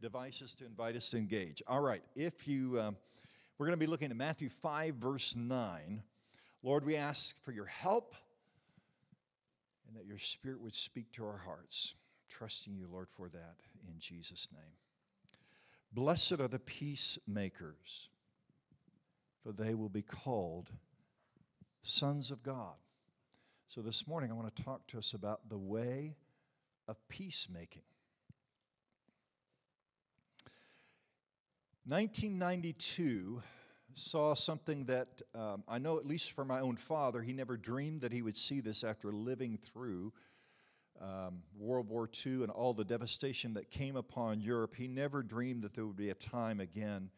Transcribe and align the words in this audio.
devices 0.00 0.54
to 0.56 0.64
invite 0.64 0.96
us 0.96 1.10
to 1.10 1.18
engage. 1.18 1.62
All 1.66 1.80
right, 1.80 2.02
if 2.16 2.48
you, 2.48 2.80
um, 2.80 2.96
we're 3.58 3.66
going 3.66 3.78
to 3.78 3.84
be 3.84 3.90
looking 3.90 4.10
at 4.10 4.16
Matthew 4.16 4.48
5, 4.48 4.94
verse 4.94 5.36
9. 5.36 6.02
Lord, 6.62 6.84
we 6.84 6.96
ask 6.96 7.42
for 7.42 7.52
your 7.52 7.66
help 7.66 8.14
and 9.86 9.96
that 9.96 10.06
your 10.06 10.18
spirit 10.18 10.60
would 10.60 10.74
speak 10.74 11.10
to 11.12 11.24
our 11.24 11.38
hearts. 11.38 11.94
Trusting 12.28 12.76
you, 12.76 12.86
Lord, 12.90 13.08
for 13.08 13.28
that 13.28 13.56
in 13.88 13.94
Jesus' 13.98 14.48
name. 14.52 14.72
Blessed 15.92 16.38
are 16.40 16.48
the 16.48 16.60
peacemakers, 16.60 18.08
for 19.42 19.52
they 19.52 19.74
will 19.74 19.88
be 19.88 20.02
called 20.02 20.70
sons 21.82 22.30
of 22.30 22.42
God. 22.42 22.76
So 23.66 23.80
this 23.80 24.06
morning, 24.06 24.30
I 24.30 24.34
want 24.34 24.54
to 24.54 24.62
talk 24.62 24.86
to 24.88 24.98
us 24.98 25.12
about 25.12 25.48
the 25.48 25.58
way 25.58 26.14
of 26.86 26.96
peacemaking. 27.08 27.82
1992 31.86 33.42
saw 33.94 34.34
something 34.34 34.84
that 34.84 35.22
um, 35.34 35.64
I 35.66 35.78
know, 35.78 35.96
at 35.96 36.06
least 36.06 36.32
for 36.32 36.44
my 36.44 36.60
own 36.60 36.76
father, 36.76 37.22
he 37.22 37.32
never 37.32 37.56
dreamed 37.56 38.02
that 38.02 38.12
he 38.12 38.22
would 38.22 38.36
see 38.36 38.60
this 38.60 38.84
after 38.84 39.12
living 39.12 39.58
through 39.62 40.12
um, 41.00 41.42
World 41.58 41.88
War 41.88 42.08
II 42.26 42.42
and 42.42 42.50
all 42.50 42.74
the 42.74 42.84
devastation 42.84 43.54
that 43.54 43.70
came 43.70 43.96
upon 43.96 44.40
Europe. 44.40 44.74
He 44.76 44.86
never 44.86 45.22
dreamed 45.22 45.62
that 45.62 45.74
there 45.74 45.86
would 45.86 45.96
be 45.96 46.10
a 46.10 46.14
time 46.14 46.60
again 46.60 47.10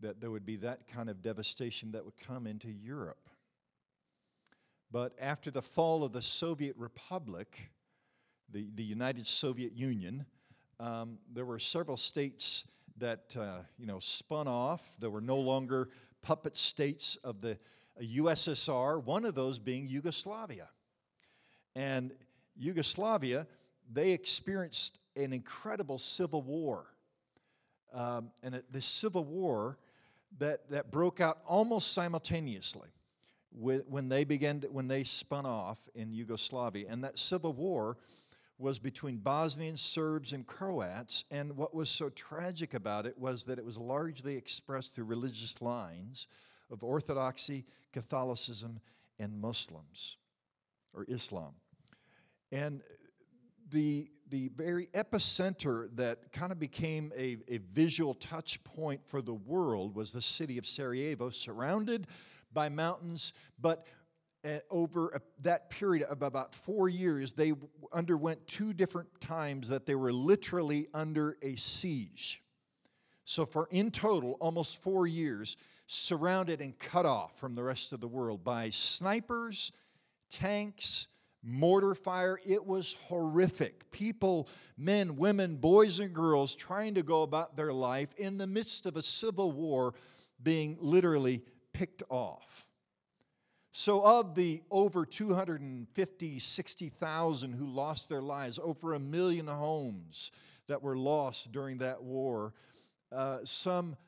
that 0.00 0.20
there 0.20 0.30
would 0.30 0.46
be 0.46 0.56
that 0.56 0.86
kind 0.88 1.08
of 1.08 1.22
devastation 1.22 1.92
that 1.92 2.04
would 2.04 2.18
come 2.18 2.46
into 2.46 2.68
Europe. 2.68 3.28
But 4.90 5.16
after 5.20 5.50
the 5.50 5.62
fall 5.62 6.04
of 6.04 6.12
the 6.12 6.22
Soviet 6.22 6.76
Republic, 6.76 7.70
the, 8.52 8.68
the 8.74 8.84
United 8.84 9.26
Soviet 9.26 9.72
Union, 9.72 10.26
um, 10.78 11.18
there 11.32 11.44
were 11.44 11.58
several 11.58 11.96
states 11.96 12.64
that 12.98 13.36
uh, 13.38 13.62
you 13.78 13.86
know 13.86 13.98
spun 13.98 14.48
off. 14.48 14.96
There 14.98 15.10
were 15.10 15.20
no 15.20 15.38
longer 15.38 15.90
puppet 16.22 16.56
states 16.56 17.16
of 17.24 17.40
the 17.40 17.58
USSR. 18.02 19.02
One 19.02 19.24
of 19.24 19.34
those 19.34 19.58
being 19.58 19.86
Yugoslavia, 19.86 20.68
and 21.74 22.12
Yugoslavia 22.56 23.46
they 23.92 24.10
experienced 24.10 24.98
an 25.14 25.32
incredible 25.32 25.98
civil 25.98 26.42
war, 26.42 26.86
um, 27.92 28.30
and 28.42 28.62
this 28.70 28.86
civil 28.86 29.24
war 29.24 29.78
that 30.38 30.68
that 30.70 30.90
broke 30.90 31.20
out 31.20 31.38
almost 31.46 31.92
simultaneously 31.92 32.88
when 33.58 34.08
they 34.08 34.24
began 34.24 34.60
to, 34.60 34.66
when 34.68 34.86
they 34.86 35.02
spun 35.02 35.46
off 35.46 35.78
in 35.94 36.12
Yugoslavia, 36.12 36.86
and 36.90 37.02
that 37.04 37.18
civil 37.18 37.52
war 37.52 37.96
was 38.58 38.78
between 38.78 39.18
Bosnian 39.18 39.76
Serbs 39.76 40.32
and 40.32 40.46
Croats. 40.46 41.24
And 41.30 41.56
what 41.56 41.74
was 41.74 41.90
so 41.90 42.08
tragic 42.08 42.74
about 42.74 43.06
it 43.06 43.18
was 43.18 43.44
that 43.44 43.58
it 43.58 43.64
was 43.64 43.76
largely 43.76 44.36
expressed 44.36 44.94
through 44.94 45.04
religious 45.04 45.60
lines 45.60 46.26
of 46.70 46.82
Orthodoxy, 46.82 47.66
Catholicism, 47.92 48.80
and 49.18 49.38
Muslims 49.40 50.16
or 50.94 51.04
Islam. 51.08 51.54
And 52.50 52.82
the, 53.70 54.10
the 54.30 54.50
very 54.56 54.86
epicenter 54.88 55.88
that 55.96 56.32
kind 56.32 56.52
of 56.52 56.58
became 56.58 57.12
a, 57.16 57.38
a 57.48 57.58
visual 57.72 58.14
touch 58.14 58.62
point 58.64 59.00
for 59.04 59.20
the 59.20 59.34
world 59.34 59.94
was 59.94 60.12
the 60.12 60.22
city 60.22 60.56
of 60.56 60.66
Sarajevo, 60.66 61.30
surrounded 61.30 62.06
by 62.52 62.68
mountains, 62.68 63.32
but 63.60 63.86
over 64.70 65.20
that 65.42 65.70
period 65.70 66.04
of 66.04 66.22
about 66.22 66.54
four 66.54 66.88
years, 66.88 67.32
they 67.32 67.52
underwent 67.92 68.46
two 68.46 68.72
different 68.72 69.08
times 69.20 69.68
that 69.68 69.86
they 69.86 69.94
were 69.94 70.12
literally 70.12 70.86
under 70.94 71.36
a 71.42 71.56
siege. 71.56 72.42
So, 73.24 73.44
for 73.44 73.68
in 73.70 73.90
total, 73.90 74.36
almost 74.40 74.82
four 74.82 75.06
years, 75.06 75.56
surrounded 75.86 76.60
and 76.60 76.78
cut 76.78 77.06
off 77.06 77.38
from 77.38 77.54
the 77.54 77.62
rest 77.62 77.92
of 77.92 78.00
the 78.00 78.08
world 78.08 78.44
by 78.44 78.70
snipers, 78.70 79.72
tanks, 80.30 81.08
mortar 81.42 81.94
fire. 81.94 82.40
It 82.44 82.64
was 82.64 82.96
horrific. 83.04 83.90
People, 83.90 84.48
men, 84.76 85.16
women, 85.16 85.56
boys, 85.56 86.00
and 86.00 86.12
girls 86.12 86.54
trying 86.54 86.94
to 86.94 87.02
go 87.02 87.22
about 87.22 87.56
their 87.56 87.72
life 87.72 88.14
in 88.18 88.36
the 88.36 88.46
midst 88.46 88.86
of 88.86 88.96
a 88.96 89.02
civil 89.02 89.52
war 89.52 89.94
being 90.42 90.76
literally 90.80 91.42
picked 91.72 92.02
off. 92.08 92.65
So, 93.78 94.00
of 94.00 94.34
the 94.34 94.62
over 94.70 95.04
250, 95.04 96.38
60,000 96.38 97.52
who 97.52 97.66
lost 97.66 98.08
their 98.08 98.22
lives, 98.22 98.58
over 98.62 98.94
a 98.94 98.98
million 98.98 99.46
homes 99.46 100.32
that 100.66 100.82
were 100.82 100.96
lost 100.96 101.52
during 101.52 101.76
that 101.78 102.02
war, 102.02 102.54
uh, 103.12 103.40
some 103.44 103.98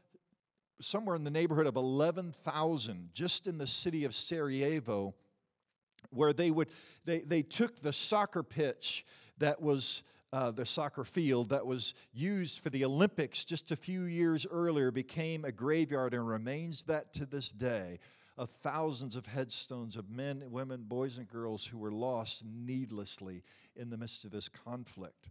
somewhere 0.81 1.17
in 1.17 1.23
the 1.23 1.31
neighborhood 1.31 1.67
of 1.67 1.77
11,000 1.77 3.11
just 3.13 3.47
in 3.47 3.59
the 3.59 3.67
city 3.67 4.07
of 4.07 4.15
Sarajevo, 4.15 5.15
where 6.13 6.33
they 6.33 6.51
would 6.51 6.69
they, 7.05 7.19
they 7.21 7.43
took 7.43 7.79
the 7.83 7.93
soccer 7.93 8.43
pitch 8.43 9.05
that 9.37 9.61
was 9.61 10.03
uh, 10.33 10.51
the 10.51 10.65
soccer 10.65 11.05
field 11.05 11.51
that 11.51 11.67
was 11.67 11.93
used 12.15 12.61
for 12.61 12.71
the 12.71 12.87
Olympics 12.87 13.45
just 13.45 13.71
a 13.71 13.77
few 13.77 14.05
years 14.05 14.47
earlier 14.51 14.91
became 14.91 15.45
a 15.45 15.53
graveyard 15.53 16.15
and 16.15 16.27
remains 16.27 16.85
that 16.85 17.13
to 17.13 17.27
this 17.27 17.51
day 17.51 17.99
of 18.39 18.51
thousands 18.51 19.17
of 19.17 19.27
headstones 19.27 19.97
of 19.97 20.09
men, 20.09 20.45
women, 20.51 20.85
boys, 20.87 21.19
and 21.19 21.27
girls 21.29 21.67
who 21.67 21.77
were 21.77 21.91
lost 21.91 22.45
needlessly 22.47 23.43
in 23.75 23.91
the 23.91 23.97
midst 23.97 24.25
of 24.25 24.31
this 24.31 24.49
conflict. 24.49 25.29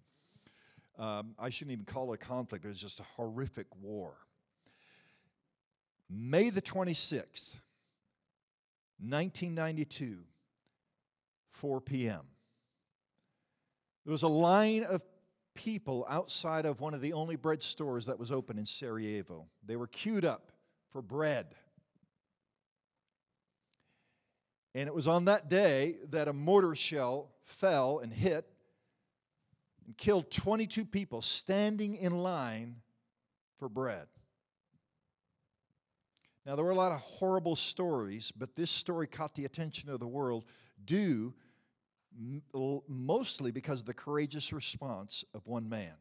Um, 0.99 1.33
I 1.39 1.49
shouldn't 1.49 1.71
even 1.71 1.85
call 1.85 2.11
it 2.11 2.21
a 2.21 2.25
conflict, 2.25 2.65
it 2.65 2.67
was 2.67 2.81
just 2.81 2.99
a 2.99 3.03
horrific 3.03 3.67
war. 3.81 4.17
May 6.09 6.49
the 6.49 6.61
26th, 6.61 7.59
1992, 8.99 10.17
4 11.51 11.81
p.m. 11.81 12.21
There 14.05 14.11
was 14.11 14.23
a 14.23 14.27
line 14.27 14.83
of 14.83 15.01
people 15.53 16.05
outside 16.09 16.65
of 16.65 16.81
one 16.81 16.93
of 16.93 17.01
the 17.01 17.13
only 17.13 17.35
bread 17.35 17.63
stores 17.63 18.05
that 18.05 18.19
was 18.19 18.31
open 18.31 18.57
in 18.57 18.65
Sarajevo. 18.65 19.47
They 19.65 19.75
were 19.75 19.87
queued 19.87 20.25
up 20.25 20.51
for 20.91 21.01
bread. 21.01 21.47
And 24.77 24.87
it 24.87 24.93
was 24.93 25.07
on 25.07 25.25
that 25.25 25.49
day 25.49 25.95
that 26.11 26.27
a 26.27 26.33
mortar 26.33 26.75
shell 26.75 27.31
fell 27.41 27.97
and 27.97 28.13
hit 28.13 28.45
and 29.87 29.97
killed 29.97 30.29
22 30.29 30.85
people 30.85 31.23
standing 31.23 31.95
in 31.95 32.19
line 32.19 32.75
for 33.57 33.69
bread. 33.69 34.05
Now, 36.45 36.55
there 36.55 36.63
were 36.63 36.69
a 36.69 36.75
lot 36.75 36.91
of 36.91 36.99
horrible 36.99 37.55
stories, 37.55 38.31
but 38.31 38.55
this 38.55 38.69
story 38.69 39.07
caught 39.07 39.33
the 39.33 39.45
attention 39.45 39.89
of 39.89 39.99
the 39.99 40.07
world 40.07 40.45
due 40.85 41.33
mostly 42.87 43.49
because 43.49 43.79
of 43.79 43.87
the 43.87 43.95
courageous 43.95 44.53
response 44.53 45.25
of 45.33 45.47
one 45.47 45.67
man. 45.67 45.95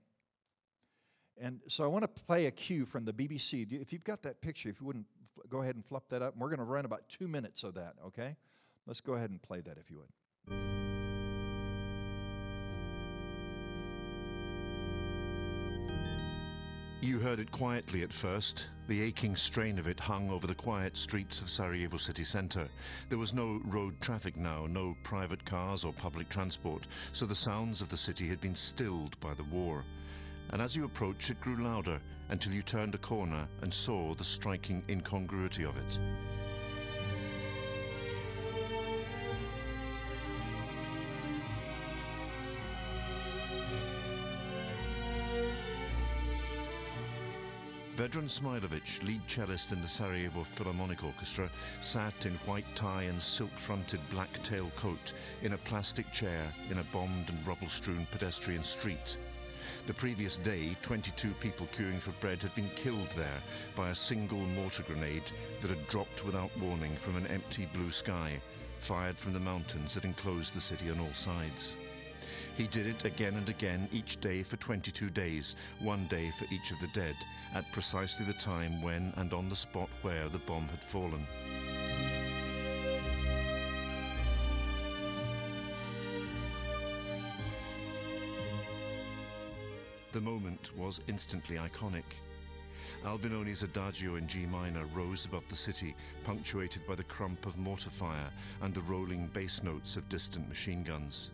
And 1.40 1.62
so 1.66 1.82
I 1.82 1.86
want 1.86 2.02
to 2.02 2.22
play 2.24 2.44
a 2.44 2.50
cue 2.50 2.84
from 2.84 3.06
the 3.06 3.12
BBC. 3.14 3.72
If 3.72 3.90
you've 3.90 4.04
got 4.04 4.22
that 4.24 4.42
picture, 4.42 4.68
if 4.68 4.82
you 4.82 4.86
wouldn't 4.86 5.06
go 5.48 5.62
ahead 5.62 5.76
and 5.76 5.84
flip 5.84 6.02
that 6.10 6.20
up, 6.20 6.36
we're 6.36 6.50
going 6.50 6.58
to 6.58 6.64
run 6.64 6.84
about 6.84 7.08
two 7.08 7.26
minutes 7.26 7.62
of 7.62 7.72
that, 7.72 7.94
okay? 8.04 8.36
Let's 8.86 9.00
go 9.00 9.14
ahead 9.14 9.30
and 9.30 9.42
play 9.42 9.60
that 9.62 9.78
if 9.78 9.90
you 9.90 9.98
would. 9.98 10.12
You 17.02 17.18
heard 17.18 17.40
it 17.40 17.50
quietly 17.50 18.02
at 18.02 18.12
first. 18.12 18.68
The 18.88 19.02
aching 19.02 19.36
strain 19.36 19.78
of 19.78 19.86
it 19.86 19.98
hung 19.98 20.30
over 20.30 20.46
the 20.46 20.54
quiet 20.54 20.96
streets 20.96 21.40
of 21.40 21.50
Sarajevo 21.50 21.96
city 21.96 22.24
centre. 22.24 22.68
There 23.08 23.18
was 23.18 23.34
no 23.34 23.60
road 23.66 24.00
traffic 24.00 24.36
now, 24.36 24.66
no 24.66 24.96
private 25.02 25.44
cars 25.44 25.84
or 25.84 25.92
public 25.92 26.28
transport, 26.28 26.86
so 27.12 27.26
the 27.26 27.34
sounds 27.34 27.80
of 27.80 27.88
the 27.88 27.96
city 27.96 28.28
had 28.28 28.40
been 28.40 28.54
stilled 28.54 29.18
by 29.20 29.34
the 29.34 29.44
war. 29.44 29.84
And 30.50 30.62
as 30.62 30.76
you 30.76 30.84
approached, 30.84 31.30
it 31.30 31.40
grew 31.40 31.62
louder 31.62 32.00
until 32.28 32.52
you 32.52 32.62
turned 32.62 32.94
a 32.94 32.98
corner 32.98 33.48
and 33.62 33.74
saw 33.74 34.14
the 34.14 34.24
striking 34.24 34.84
incongruity 34.88 35.64
of 35.64 35.76
it. 35.76 35.98
Vedran 47.96 48.28
Smailovic, 48.28 49.02
lead 49.02 49.22
cellist 49.26 49.72
in 49.72 49.80
the 49.80 49.88
Sarajevo 49.88 50.42
Philharmonic 50.42 51.02
Orchestra, 51.02 51.48
sat 51.80 52.26
in 52.26 52.34
white 52.44 52.66
tie 52.74 53.04
and 53.04 53.20
silk-fronted 53.20 54.00
black 54.10 54.28
tail 54.42 54.70
coat 54.76 55.14
in 55.40 55.54
a 55.54 55.58
plastic 55.58 56.12
chair 56.12 56.52
in 56.70 56.76
a 56.76 56.84
bombed 56.92 57.30
and 57.30 57.46
rubble-strewn 57.46 58.06
pedestrian 58.12 58.62
street. 58.62 59.16
The 59.86 59.94
previous 59.94 60.36
day, 60.36 60.76
22 60.82 61.30
people 61.40 61.66
queuing 61.74 61.98
for 61.98 62.10
bread 62.20 62.42
had 62.42 62.54
been 62.54 62.68
killed 62.76 63.08
there 63.16 63.40
by 63.74 63.88
a 63.88 63.94
single 63.94 64.40
mortar 64.40 64.82
grenade 64.82 65.24
that 65.62 65.70
had 65.70 65.88
dropped 65.88 66.22
without 66.22 66.50
warning 66.58 66.96
from 66.96 67.16
an 67.16 67.26
empty 67.28 67.66
blue 67.72 67.90
sky, 67.90 68.38
fired 68.78 69.16
from 69.16 69.32
the 69.32 69.40
mountains 69.40 69.94
that 69.94 70.04
enclosed 70.04 70.54
the 70.54 70.60
city 70.60 70.90
on 70.90 71.00
all 71.00 71.14
sides. 71.14 71.72
He 72.56 72.66
did 72.68 72.86
it 72.86 73.04
again 73.04 73.34
and 73.34 73.48
again, 73.50 73.86
each 73.92 74.18
day 74.18 74.42
for 74.42 74.56
22 74.56 75.10
days, 75.10 75.56
one 75.80 76.06
day 76.06 76.32
for 76.38 76.46
each 76.52 76.70
of 76.70 76.80
the 76.80 76.88
dead, 76.94 77.14
at 77.54 77.70
precisely 77.70 78.24
the 78.24 78.32
time 78.32 78.80
when 78.80 79.12
and 79.16 79.34
on 79.34 79.50
the 79.50 79.56
spot 79.56 79.90
where 80.00 80.30
the 80.30 80.38
bomb 80.38 80.66
had 80.68 80.82
fallen. 80.82 81.26
The 90.12 90.20
moment 90.22 90.74
was 90.78 91.02
instantly 91.08 91.56
iconic. 91.56 92.04
Albinoni's 93.04 93.62
Adagio 93.62 94.16
in 94.16 94.26
G 94.26 94.46
minor 94.46 94.86
rose 94.94 95.26
above 95.26 95.44
the 95.50 95.56
city, 95.56 95.94
punctuated 96.24 96.86
by 96.86 96.94
the 96.94 97.04
crump 97.04 97.44
of 97.44 97.58
mortar 97.58 97.90
fire 97.90 98.30
and 98.62 98.72
the 98.72 98.80
rolling 98.80 99.26
bass 99.28 99.62
notes 99.62 99.96
of 99.96 100.08
distant 100.08 100.48
machine 100.48 100.82
guns. 100.82 101.32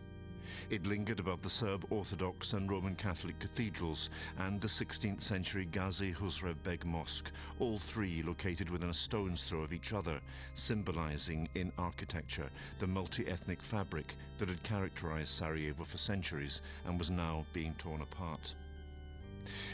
It 0.70 0.86
lingered 0.86 1.20
above 1.20 1.42
the 1.42 1.50
Serb 1.50 1.84
Orthodox 1.90 2.52
and 2.52 2.70
Roman 2.70 2.94
Catholic 2.94 3.38
cathedrals 3.38 4.10
and 4.38 4.60
the 4.60 4.68
16th 4.68 5.20
century 5.20 5.66
Ghazi 5.70 6.12
Husrev 6.12 6.56
Beg 6.62 6.84
Mosque, 6.84 7.30
all 7.58 7.78
three 7.78 8.22
located 8.22 8.70
within 8.70 8.90
a 8.90 8.94
stone's 8.94 9.42
throw 9.42 9.60
of 9.62 9.72
each 9.72 9.92
other, 9.92 10.20
symbolizing 10.54 11.48
in 11.54 11.72
architecture 11.78 12.50
the 12.78 12.86
multi-ethnic 12.86 13.62
fabric 13.62 14.16
that 14.38 14.48
had 14.48 14.62
characterized 14.62 15.28
Sarajevo 15.30 15.84
for 15.84 15.98
centuries 15.98 16.62
and 16.86 16.98
was 16.98 17.10
now 17.10 17.44
being 17.52 17.74
torn 17.78 18.00
apart. 18.00 18.54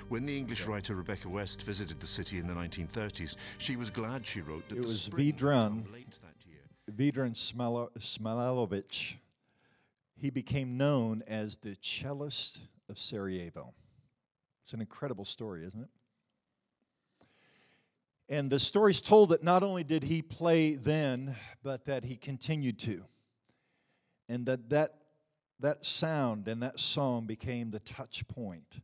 When 0.08 0.24
the 0.24 0.36
English 0.36 0.66
writer 0.66 0.94
Rebecca 0.94 1.28
West 1.28 1.62
visited 1.62 2.00
the 2.00 2.06
city 2.06 2.38
in 2.38 2.46
the 2.46 2.54
1930s, 2.54 3.36
she 3.58 3.76
was 3.76 3.90
glad 3.90 4.26
she 4.26 4.40
wrote 4.40 4.68
that 4.68 4.78
It 4.78 4.84
was 4.84 5.08
Vidran, 5.10 5.34
Vedran. 5.36 5.84
came 5.84 5.92
late 5.92 6.08
that 6.22 6.46
year. 6.46 7.12
Vedran 7.12 7.34
Smalo- 7.34 7.90
he 10.18 10.30
became 10.30 10.76
known 10.76 11.22
as 11.26 11.56
the 11.56 11.76
cellist 11.80 12.60
of 12.88 12.98
Sarajevo. 12.98 13.72
It's 14.62 14.72
an 14.72 14.80
incredible 14.80 15.24
story, 15.24 15.64
isn't 15.64 15.80
it? 15.80 15.88
And 18.28 18.50
the 18.50 18.58
story's 18.58 19.00
told 19.00 19.30
that 19.30 19.42
not 19.42 19.62
only 19.62 19.84
did 19.84 20.02
he 20.02 20.20
play 20.20 20.74
then, 20.74 21.36
but 21.62 21.86
that 21.86 22.04
he 22.04 22.16
continued 22.16 22.78
to. 22.80 23.04
And 24.28 24.44
that 24.46 24.68
that, 24.68 24.94
that 25.60 25.86
sound 25.86 26.46
and 26.48 26.62
that 26.62 26.78
song 26.78 27.26
became 27.26 27.70
the 27.70 27.80
touch 27.80 28.28
point. 28.28 28.82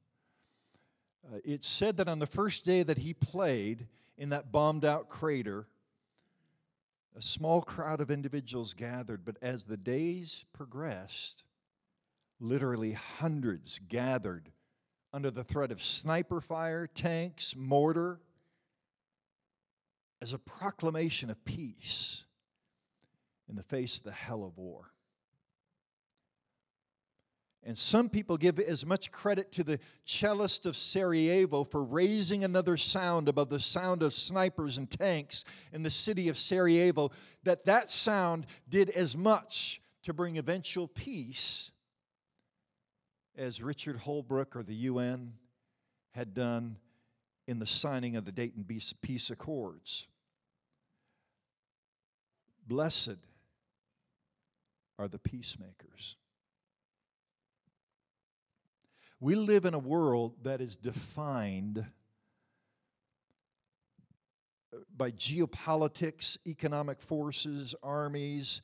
Uh, 1.26 1.38
it's 1.44 1.68
said 1.68 1.98
that 1.98 2.08
on 2.08 2.20
the 2.20 2.26
first 2.26 2.64
day 2.64 2.82
that 2.82 2.98
he 2.98 3.12
played 3.12 3.86
in 4.16 4.30
that 4.30 4.50
bombed 4.50 4.84
out 4.84 5.10
crater, 5.10 5.66
a 7.16 7.22
small 7.22 7.62
crowd 7.62 8.00
of 8.00 8.10
individuals 8.10 8.74
gathered, 8.74 9.24
but 9.24 9.36
as 9.40 9.64
the 9.64 9.76
days 9.76 10.44
progressed, 10.52 11.44
literally 12.40 12.92
hundreds 12.92 13.78
gathered 13.78 14.50
under 15.12 15.30
the 15.30 15.44
threat 15.44 15.70
of 15.70 15.82
sniper 15.82 16.40
fire, 16.40 16.88
tanks, 16.88 17.54
mortar, 17.56 18.20
as 20.20 20.32
a 20.32 20.38
proclamation 20.38 21.30
of 21.30 21.44
peace 21.44 22.24
in 23.48 23.54
the 23.54 23.62
face 23.62 23.98
of 23.98 24.04
the 24.04 24.12
hell 24.12 24.42
of 24.42 24.58
war. 24.58 24.90
And 27.66 27.76
some 27.78 28.10
people 28.10 28.36
give 28.36 28.58
as 28.58 28.84
much 28.84 29.10
credit 29.10 29.50
to 29.52 29.64
the 29.64 29.80
cellist 30.04 30.66
of 30.66 30.76
Sarajevo 30.76 31.64
for 31.64 31.82
raising 31.82 32.44
another 32.44 32.76
sound 32.76 33.26
above 33.26 33.48
the 33.48 33.58
sound 33.58 34.02
of 34.02 34.12
snipers 34.12 34.76
and 34.76 34.90
tanks 34.90 35.44
in 35.72 35.82
the 35.82 35.90
city 35.90 36.28
of 36.28 36.36
Sarajevo, 36.36 37.10
that 37.42 37.64
that 37.64 37.90
sound 37.90 38.44
did 38.68 38.90
as 38.90 39.16
much 39.16 39.80
to 40.02 40.12
bring 40.12 40.36
eventual 40.36 40.86
peace 40.86 41.72
as 43.34 43.62
Richard 43.62 43.98
Holbrooke 43.98 44.56
or 44.56 44.62
the 44.62 44.74
UN 44.74 45.32
had 46.12 46.34
done 46.34 46.76
in 47.46 47.58
the 47.58 47.66
signing 47.66 48.14
of 48.16 48.26
the 48.26 48.32
Dayton 48.32 48.64
Peace- 48.64 48.92
Peace 48.92 49.30
Accords. 49.30 50.06
Blessed 52.66 53.16
are 54.98 55.08
the 55.08 55.18
peacemakers. 55.18 56.16
We 59.24 59.36
live 59.36 59.64
in 59.64 59.72
a 59.72 59.78
world 59.78 60.34
that 60.42 60.60
is 60.60 60.76
defined 60.76 61.78
uh, 64.70 64.76
by 64.94 65.12
geopolitics, 65.12 66.36
economic 66.46 67.00
forces, 67.00 67.74
armies, 67.82 68.60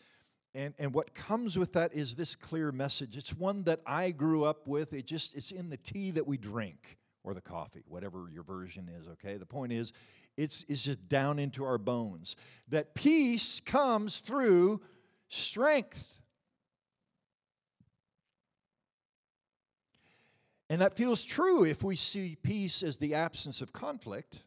and, 0.55 0.75
and 0.79 0.93
what 0.93 1.15
comes 1.15 1.57
with 1.59 1.73
that 1.73 1.95
is 1.95 2.15
this 2.15 2.37
clear 2.37 2.73
message. 2.73 3.17
It's 3.17 3.33
one 3.33 3.65
that 3.65 3.81
I 3.87 4.11
grew 4.11 4.45
up 4.45 4.67
with. 4.67 4.93
It 4.93 5.07
just 5.07 5.35
it's 5.35 5.51
in 5.51 5.71
the 5.71 5.79
tea 5.79 6.11
that 6.11 6.27
we 6.27 6.37
drink 6.37 6.99
or 7.25 7.33
the 7.33 7.41
coffee, 7.41 7.83
whatever 7.89 8.27
your 8.31 8.43
version 8.43 8.87
is, 9.01 9.09
okay? 9.09 9.39
The 9.39 9.47
point 9.47 9.73
is, 9.73 9.95
it's, 10.37 10.67
it's 10.69 10.85
just 10.85 11.09
down 11.09 11.39
into 11.39 11.65
our 11.65 11.79
bones. 11.79 12.37
That 12.69 12.95
peace 12.95 13.61
comes 13.61 14.19
through 14.19 14.83
strength. 15.29 16.20
And 20.71 20.81
that 20.83 20.95
feels 20.95 21.25
true 21.25 21.65
if 21.65 21.83
we 21.83 21.97
see 21.97 22.37
peace 22.41 22.85
as 22.85 22.97
the 22.97 23.15
absence 23.15 23.61
of 23.61 23.73
conflict. 23.73 24.45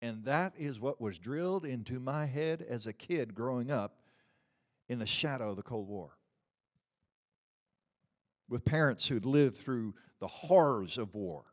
And 0.00 0.24
that 0.26 0.52
is 0.56 0.78
what 0.78 1.00
was 1.00 1.18
drilled 1.18 1.64
into 1.64 1.98
my 1.98 2.24
head 2.24 2.64
as 2.66 2.86
a 2.86 2.92
kid 2.92 3.34
growing 3.34 3.68
up 3.68 3.98
in 4.88 5.00
the 5.00 5.06
shadow 5.08 5.50
of 5.50 5.56
the 5.56 5.62
Cold 5.64 5.88
War. 5.88 6.16
With 8.48 8.64
parents 8.64 9.08
who'd 9.08 9.26
lived 9.26 9.56
through 9.56 9.94
the 10.20 10.28
horrors 10.28 10.98
of 10.98 11.14
war. 11.16 11.44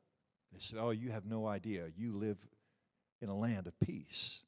They 0.53 0.59
said, 0.59 0.77
Oh, 0.79 0.91
you 0.91 1.09
have 1.09 1.25
no 1.25 1.47
idea. 1.47 1.88
You 1.97 2.15
live 2.15 2.38
in 3.19 3.29
a 3.29 3.35
land 3.35 3.65
of 3.65 3.79
peace. 3.79 4.44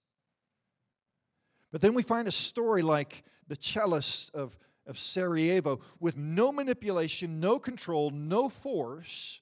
But 1.72 1.82
then 1.82 1.96
we 1.96 2.04
find 2.04 2.28
a 2.28 2.32
story 2.32 2.84
like 2.84 3.24
the 3.48 3.56
cellist 3.56 4.34
of, 4.36 4.56
of 4.88 4.98
Sarajevo 4.98 5.80
with 6.00 6.18
no 6.18 6.52
manipulation, 6.52 7.40
no 7.40 7.60
control, 7.60 8.10
no 8.10 8.50
force, 8.50 9.42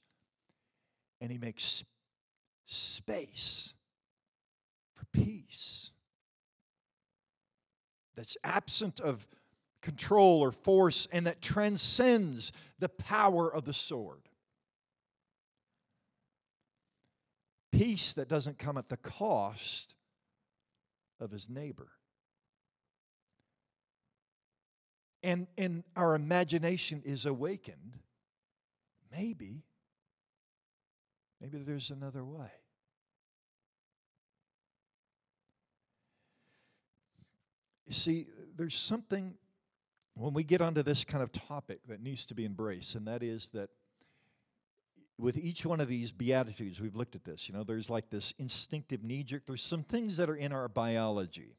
and 1.21 1.31
he 1.31 1.37
makes 1.37 1.83
space 2.65 3.73
for 4.95 5.05
peace 5.11 5.91
that's 8.15 8.37
absent 8.43 8.99
of 8.99 9.27
control 9.81 10.41
or 10.41 10.51
force 10.51 11.07
and 11.11 11.27
that 11.27 11.41
transcends 11.41 12.51
the 12.79 12.89
power 12.89 13.53
of 13.53 13.65
the 13.65 13.73
sword. 13.73 14.21
Peace 17.71 18.13
that 18.13 18.27
doesn't 18.27 18.57
come 18.57 18.77
at 18.77 18.89
the 18.89 18.97
cost 18.97 19.95
of 21.19 21.29
his 21.29 21.49
neighbor. 21.49 21.89
And, 25.25 25.47
and 25.57 25.83
our 25.95 26.13
imagination 26.13 27.01
is 27.03 27.25
awakened. 27.25 27.97
Maybe, 29.11 29.63
maybe 31.41 31.57
there's 31.57 31.89
another 31.89 32.23
way. 32.23 32.51
You 37.87 37.93
see, 37.95 38.27
there's 38.55 38.75
something 38.75 39.33
when 40.13 40.33
we 40.33 40.43
get 40.43 40.61
onto 40.61 40.83
this 40.83 41.03
kind 41.03 41.23
of 41.23 41.31
topic 41.31 41.79
that 41.87 42.03
needs 42.03 42.27
to 42.27 42.35
be 42.35 42.45
embraced, 42.45 42.93
and 42.93 43.07
that 43.07 43.23
is 43.23 43.47
that 43.53 43.71
with 45.17 45.39
each 45.39 45.65
one 45.65 45.79
of 45.79 45.87
these 45.87 46.11
beatitudes, 46.11 46.79
we've 46.79 46.95
looked 46.95 47.15
at 47.15 47.23
this. 47.25 47.49
You 47.49 47.55
know, 47.55 47.63
there's 47.63 47.89
like 47.89 48.11
this 48.11 48.31
instinctive 48.37 49.03
knee 49.03 49.23
jerk. 49.23 49.47
There's 49.47 49.63
some 49.63 49.81
things 49.81 50.17
that 50.17 50.29
are 50.29 50.35
in 50.35 50.51
our 50.51 50.67
biology. 50.67 51.57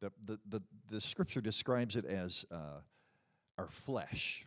The, 0.00 0.12
the, 0.24 0.38
the, 0.48 0.62
the 0.90 1.00
scripture 1.00 1.40
describes 1.40 1.96
it 1.96 2.04
as 2.04 2.44
uh, 2.50 2.80
our 3.58 3.68
flesh. 3.68 4.44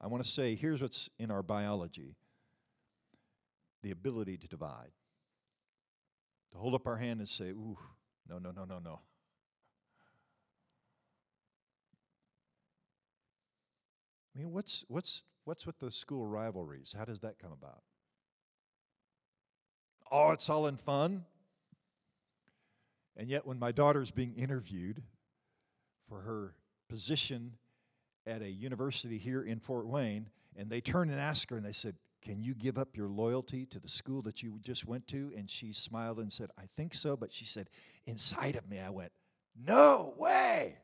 I 0.00 0.06
want 0.06 0.24
to 0.24 0.28
say 0.28 0.54
here's 0.54 0.82
what's 0.82 1.10
in 1.18 1.30
our 1.30 1.42
biology 1.42 2.16
the 3.82 3.90
ability 3.90 4.36
to 4.36 4.48
divide. 4.48 4.90
To 6.52 6.58
hold 6.58 6.74
up 6.74 6.86
our 6.86 6.96
hand 6.96 7.20
and 7.20 7.28
say, 7.28 7.50
ooh, 7.50 7.76
no, 8.28 8.38
no, 8.38 8.50
no, 8.50 8.64
no, 8.64 8.78
no. 8.78 9.00
I 14.34 14.38
mean, 14.38 14.52
what's, 14.52 14.84
what's, 14.88 15.24
what's 15.44 15.66
with 15.66 15.78
the 15.78 15.90
school 15.90 16.26
rivalries? 16.26 16.94
How 16.96 17.04
does 17.04 17.20
that 17.20 17.38
come 17.38 17.52
about? 17.52 17.82
Oh, 20.10 20.30
it's 20.32 20.50
all 20.50 20.66
in 20.66 20.76
fun. 20.76 21.24
And 23.16 23.28
yet, 23.28 23.46
when 23.46 23.58
my 23.58 23.72
daughter 23.72 24.00
is 24.00 24.10
being 24.10 24.34
interviewed 24.34 25.02
for 26.08 26.20
her 26.20 26.54
position 26.88 27.52
at 28.26 28.42
a 28.42 28.50
university 28.50 29.18
here 29.18 29.42
in 29.42 29.58
Fort 29.58 29.86
Wayne, 29.86 30.28
and 30.56 30.68
they 30.68 30.80
turned 30.80 31.10
and 31.10 31.20
asked 31.20 31.50
her, 31.50 31.56
and 31.56 31.64
they 31.64 31.72
said, 31.72 31.96
Can 32.22 32.42
you 32.42 32.54
give 32.54 32.76
up 32.76 32.96
your 32.96 33.08
loyalty 33.08 33.66
to 33.66 33.78
the 33.78 33.88
school 33.88 34.22
that 34.22 34.42
you 34.42 34.58
just 34.62 34.86
went 34.86 35.06
to? 35.08 35.32
And 35.36 35.48
she 35.48 35.72
smiled 35.72 36.18
and 36.18 36.32
said, 36.32 36.50
I 36.58 36.64
think 36.76 36.94
so. 36.94 37.16
But 37.16 37.32
she 37.32 37.44
said, 37.44 37.68
Inside 38.06 38.56
of 38.56 38.68
me, 38.68 38.80
I 38.80 38.90
went, 38.90 39.12
No 39.56 40.14
way! 40.18 40.76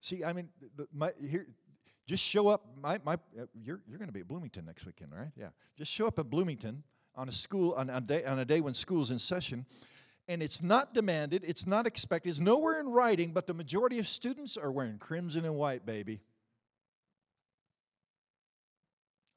See, 0.00 0.22
I 0.22 0.32
mean, 0.32 0.48
the, 0.76 0.86
my, 0.92 1.12
here, 1.20 1.48
just 2.06 2.22
show 2.22 2.48
up. 2.48 2.64
My, 2.80 2.98
my, 3.04 3.14
uh, 3.14 3.46
you're 3.54 3.80
you're 3.86 3.98
going 3.98 4.08
to 4.08 4.12
be 4.12 4.20
at 4.20 4.28
Bloomington 4.28 4.64
next 4.64 4.86
weekend, 4.86 5.12
right? 5.12 5.30
Yeah. 5.36 5.48
Just 5.76 5.92
show 5.92 6.06
up 6.06 6.18
at 6.18 6.30
Bloomington 6.30 6.82
on 7.14 7.28
a 7.28 7.32
school 7.32 7.72
on 7.74 7.90
a 7.90 8.00
day 8.00 8.24
on 8.24 8.38
a 8.38 8.44
day 8.44 8.60
when 8.60 8.74
school's 8.74 9.10
in 9.10 9.18
session, 9.18 9.66
and 10.28 10.42
it's 10.42 10.62
not 10.62 10.94
demanded, 10.94 11.44
it's 11.46 11.66
not 11.66 11.86
expected, 11.86 12.30
it's 12.30 12.38
nowhere 12.38 12.80
in 12.80 12.88
writing, 12.88 13.32
but 13.32 13.46
the 13.46 13.54
majority 13.54 13.98
of 13.98 14.08
students 14.08 14.56
are 14.56 14.70
wearing 14.70 14.98
crimson 14.98 15.44
and 15.44 15.56
white, 15.56 15.84
baby. 15.86 16.20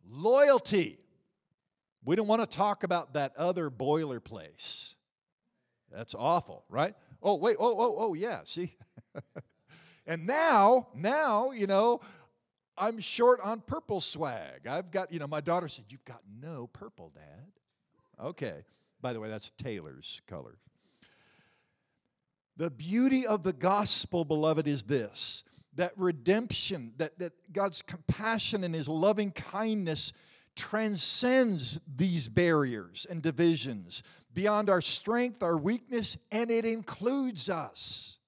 Loyalty. 0.08 1.00
We 2.04 2.16
don't 2.16 2.28
want 2.28 2.42
to 2.42 2.48
talk 2.48 2.84
about 2.84 3.14
that 3.14 3.36
other 3.36 3.70
boiler 3.70 4.20
place. 4.20 4.96
That's 5.92 6.16
awful, 6.16 6.64
right? 6.70 6.96
Oh, 7.22 7.36
wait, 7.36 7.58
oh, 7.60 7.76
oh, 7.78 7.96
oh, 7.98 8.14
yeah, 8.14 8.40
see? 8.46 8.76
and 10.08 10.26
now, 10.26 10.88
now, 10.96 11.52
you 11.52 11.68
know, 11.68 12.00
I'm 12.80 13.00
short 13.00 13.40
on 13.44 13.62
purple 13.62 14.02
swag. 14.02 14.68
I've 14.68 14.92
got, 14.92 15.12
you 15.12 15.20
know, 15.20 15.28
my 15.28 15.42
daughter 15.42 15.68
said, 15.68 15.86
You've 15.90 16.06
got 16.06 16.22
no 16.42 16.68
purple, 16.68 17.12
Dad. 17.14 18.26
Okay. 18.26 18.64
By 19.02 19.14
the 19.14 19.20
way, 19.20 19.30
that's 19.30 19.52
Taylor's 19.52 20.22
color. 20.28 20.58
The 22.58 22.70
beauty 22.70 23.26
of 23.26 23.44
the 23.44 23.54
gospel, 23.54 24.26
beloved, 24.26 24.68
is 24.68 24.84
this 24.84 25.44
that 25.76 25.94
redemption, 25.96 26.92
that, 26.98 27.18
that 27.20 27.32
God's 27.54 27.82
compassion 27.82 28.66
and 28.66 28.76
his 28.76 28.90
loving 28.90 29.32
kindness 29.32 30.12
transcends 30.56 31.80
these 31.96 32.28
barriers 32.28 33.08
and 33.10 33.22
divisions 33.22 34.04
beyond 34.34 34.70
our 34.70 34.82
strength, 34.82 35.42
our 35.42 35.58
weakness, 35.58 36.18
and 36.32 36.52
it 36.52 36.66
includes 36.66 37.50
us. 37.50 38.19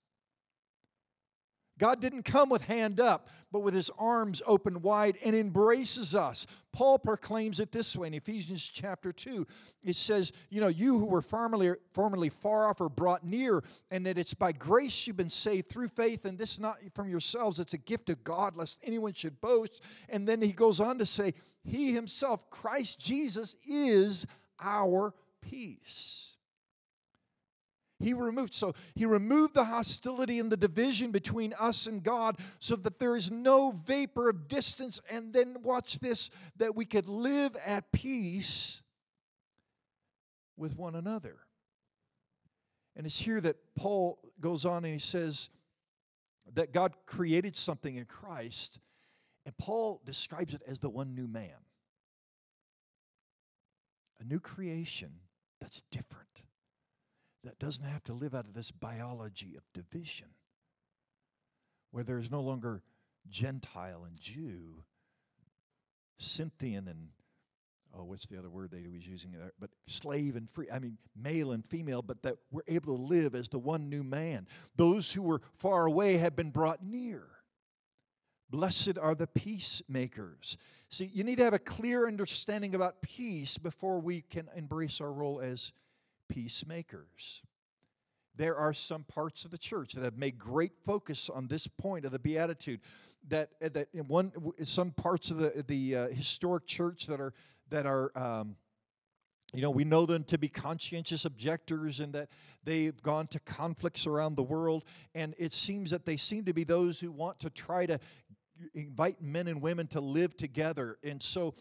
God 1.82 2.00
didn't 2.00 2.26
come 2.26 2.48
with 2.48 2.64
hand 2.66 3.00
up, 3.00 3.28
but 3.52 3.62
with 3.62 3.74
his 3.74 3.90
arms 3.98 4.40
open 4.46 4.84
wide 4.84 5.18
and 5.26 5.36
embraces 5.36 6.14
us. 6.14 6.46
Paul 6.72 7.00
proclaims 7.00 7.60
it 7.60 7.72
this 7.72 7.96
way 7.96 8.06
in 8.06 8.14
Ephesians 8.14 8.64
chapter 8.64 9.12
2. 9.12 9.48
It 9.84 9.96
says, 9.96 10.32
You 10.52 10.62
know, 10.62 10.68
you 10.68 11.00
who 11.00 11.06
were 11.06 11.24
formerly, 11.24 11.72
formerly 11.92 12.30
far 12.30 12.68
off 12.68 12.82
are 12.82 12.88
brought 12.88 13.26
near, 13.26 13.64
and 13.90 14.06
that 14.06 14.20
it's 14.20 14.36
by 14.36 14.52
grace 14.52 15.08
you've 15.08 15.18
been 15.18 15.32
saved 15.32 15.70
through 15.70 15.88
faith, 15.88 16.26
and 16.26 16.38
this 16.38 16.60
not 16.60 16.78
from 16.94 17.10
yourselves, 17.10 17.60
it's 17.60 17.74
a 17.74 17.80
gift 17.80 18.12
of 18.12 18.24
God, 18.24 18.56
lest 18.56 18.78
anyone 18.84 19.14
should 19.14 19.42
boast. 19.42 19.82
And 20.08 20.28
then 20.28 20.40
he 20.40 20.52
goes 20.52 20.80
on 20.80 21.00
to 21.00 21.06
say, 21.08 21.34
He 21.64 21.94
himself, 21.94 22.48
Christ 22.52 23.00
Jesus, 23.00 23.56
is 23.68 24.28
our 24.60 25.16
peace. 25.42 26.34
He 28.02 28.14
removed 28.14 28.54
so 28.54 28.74
he 28.96 29.06
removed 29.06 29.54
the 29.54 29.66
hostility 29.66 30.40
and 30.40 30.52
the 30.52 30.58
division 30.58 31.12
between 31.12 31.54
us 31.60 31.88
and 31.88 32.04
God 32.04 32.38
so 32.60 32.76
that 32.78 33.00
there 33.00 33.16
is 33.16 33.30
no 33.30 33.72
vapor 33.72 34.30
of 34.30 34.48
distance 34.48 35.02
and 35.10 35.34
then 35.34 35.58
watch 35.62 36.00
this 36.00 36.30
that 36.58 36.76
we 36.76 36.86
could 36.86 37.08
live 37.08 37.56
at 37.66 37.92
peace 37.92 38.82
with 40.58 40.78
one 40.78 40.96
another. 40.96 41.38
And 42.96 43.06
it's 43.06 43.20
here 43.20 43.40
that 43.42 43.58
Paul 43.76 44.20
goes 44.40 44.66
on 44.66 44.84
and 44.84 44.94
he 44.94 45.00
says 45.00 45.50
that 46.56 46.74
God 46.74 46.94
created 47.06 47.56
something 47.56 47.96
in 47.96 48.06
Christ 48.06 48.80
and 49.46 49.58
Paul 49.58 50.02
describes 50.06 50.54
it 50.54 50.62
as 50.68 50.80
the 50.80 50.90
one 50.90 51.16
new 51.16 51.28
man. 51.28 51.50
A 54.20 54.24
new 54.24 54.40
creation 54.40 55.12
that's 55.60 55.82
different 55.92 56.44
that 57.44 57.60
doesn't 57.60 57.86
have 57.86 58.04
to 58.06 58.14
live 58.14 58.36
out 58.36 58.46
of 58.46 58.54
this 58.54 58.72
biology 58.72 59.56
of 59.58 59.64
division, 59.74 60.28
where 61.92 62.04
there 62.04 62.20
is 62.20 62.32
no 62.32 62.42
longer 62.42 62.84
Gentile 63.30 64.06
and 64.06 64.18
Jew, 64.18 64.84
Scythian 66.18 66.88
and 66.88 67.10
oh, 67.94 68.04
what's 68.04 68.26
the 68.26 68.38
other 68.38 68.50
word 68.50 68.74
he 68.74 68.88
was 68.88 69.06
using 69.06 69.32
there? 69.32 69.52
But 69.60 69.72
slave 69.88 70.36
and 70.36 70.50
free, 70.50 70.68
I 70.72 70.80
mean, 70.80 70.98
male 71.16 71.52
and 71.52 71.66
female, 71.66 72.02
but 72.02 72.24
that 72.24 72.36
we're 72.52 72.62
able 72.68 72.96
to 72.96 73.04
live 73.04 73.36
as 73.36 73.50
the 73.50 73.60
one 73.60 73.90
new 73.90 74.04
man. 74.04 74.48
Those 74.76 75.12
who 75.12 75.22
were 75.22 75.42
far 75.54 75.86
away 75.86 76.18
have 76.18 76.36
been 76.36 76.52
brought 76.52 76.84
near. 76.84 77.28
Blessed 78.50 78.98
are 78.98 79.16
the 79.16 79.28
peacemakers. 79.28 80.58
See, 80.90 81.10
you 81.14 81.24
need 81.24 81.38
to 81.38 81.44
have 81.44 81.54
a 81.54 81.60
clear 81.60 82.08
understanding 82.08 82.76
about 82.76 83.02
peace 83.02 83.58
before 83.58 84.00
we 84.00 84.22
can 84.22 84.50
embrace 84.56 85.00
our 85.00 85.12
role 85.12 85.40
as 85.40 85.72
peacemakers. 86.32 87.42
There 88.36 88.56
are 88.56 88.74
some 88.74 89.04
parts 89.04 89.44
of 89.46 89.52
the 89.52 89.58
church 89.58 89.94
that 89.94 90.04
have 90.04 90.18
made 90.18 90.40
great 90.40 90.72
focus 90.86 91.30
on 91.30 91.48
this 91.48 91.68
point 91.68 92.06
of 92.06 92.12
the 92.12 92.20
beatitude. 92.20 92.80
That 93.28 93.50
that 93.60 93.90
in 93.94 94.08
one 94.08 94.32
some 94.64 94.92
parts 94.92 95.30
of 95.30 95.38
the 95.38 95.64
the 95.68 95.96
uh, 95.96 96.08
historic 96.08 96.66
church 96.66 97.06
that 97.08 97.20
are 97.20 97.34
that 97.70 97.86
are 97.86 98.12
um, 98.16 98.56
you 99.54 99.62
know, 99.62 99.70
we 99.70 99.84
know 99.84 100.06
them 100.06 100.24
to 100.26 100.38
be 100.38 100.48
conscientious 100.48 101.26
objectors 101.26 102.00
and 102.00 102.14
that 102.14 102.30
they've 102.64 103.02
gone 103.04 103.28
to 103.28 103.40
conflicts 103.42 104.08
around 104.08 104.36
the 104.36 104.44
world. 104.44 104.86
And 105.14 105.36
it 105.38 105.52
seems 105.52 105.92
that 105.92 106.06
they 106.06 106.16
seem 106.16 106.46
to 106.46 106.54
be 106.54 106.64
those 106.64 107.02
who 107.02 107.12
want 107.12 107.40
to 107.42 107.50
try 107.50 107.86
to 107.86 108.00
invite 108.74 109.22
men 109.22 109.48
and 109.48 109.62
women 109.62 109.88
to 109.88 110.00
live 110.00 110.38
together. 110.38 110.98
And 111.04 111.22
so 111.22 111.56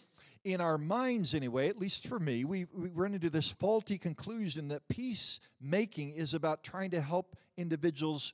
in 0.45 0.61
our 0.61 0.79
minds, 0.79 1.35
anyway, 1.35 1.69
at 1.69 1.79
least 1.79 2.07
for 2.07 2.19
me, 2.19 2.45
we, 2.45 2.67
we 2.73 2.89
run 2.89 3.15
into 3.15 3.31
this 3.31 3.51
faulty 3.51 3.99
conclusion 3.99 4.69
that 4.69 4.89
peacemaking 4.89 6.15
is 6.15 6.35
about 6.35 6.65
trying 6.65 6.91
to 6.91 7.01
help 7.01 7.37
individuals 7.57 8.33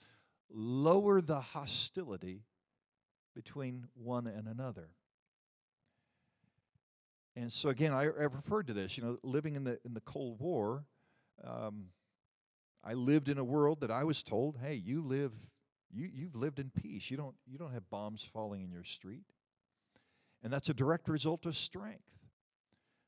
lower 0.50 1.20
the 1.20 1.40
hostility 1.40 2.44
between 3.34 3.86
one 3.94 4.26
and 4.26 4.46
another. 4.46 4.88
And 7.34 7.52
so, 7.52 7.68
again, 7.68 7.92
I, 7.92 8.04
I 8.04 8.24
referred 8.24 8.68
to 8.68 8.72
this, 8.72 8.96
you 8.96 9.04
know, 9.04 9.18
living 9.22 9.56
in 9.56 9.64
the, 9.64 9.78
in 9.84 9.92
the 9.92 10.00
Cold 10.00 10.40
War. 10.40 10.84
Um, 11.44 11.86
I 12.82 12.94
lived 12.94 13.28
in 13.28 13.36
a 13.36 13.44
world 13.44 13.80
that 13.80 13.90
I 13.90 14.04
was 14.04 14.22
told, 14.22 14.58
hey, 14.62 14.74
you 14.74 15.02
live, 15.02 15.32
you, 15.92 16.08
you've 16.10 16.36
lived 16.36 16.60
in 16.60 16.70
peace. 16.70 17.10
You 17.10 17.16
don't, 17.16 17.34
you 17.46 17.58
don't 17.58 17.72
have 17.72 17.90
bombs 17.90 18.24
falling 18.24 18.62
in 18.62 18.70
your 18.70 18.84
street. 18.84 19.24
And 20.46 20.52
that's 20.52 20.68
a 20.68 20.74
direct 20.74 21.08
result 21.08 21.44
of 21.44 21.56
strength. 21.56 22.06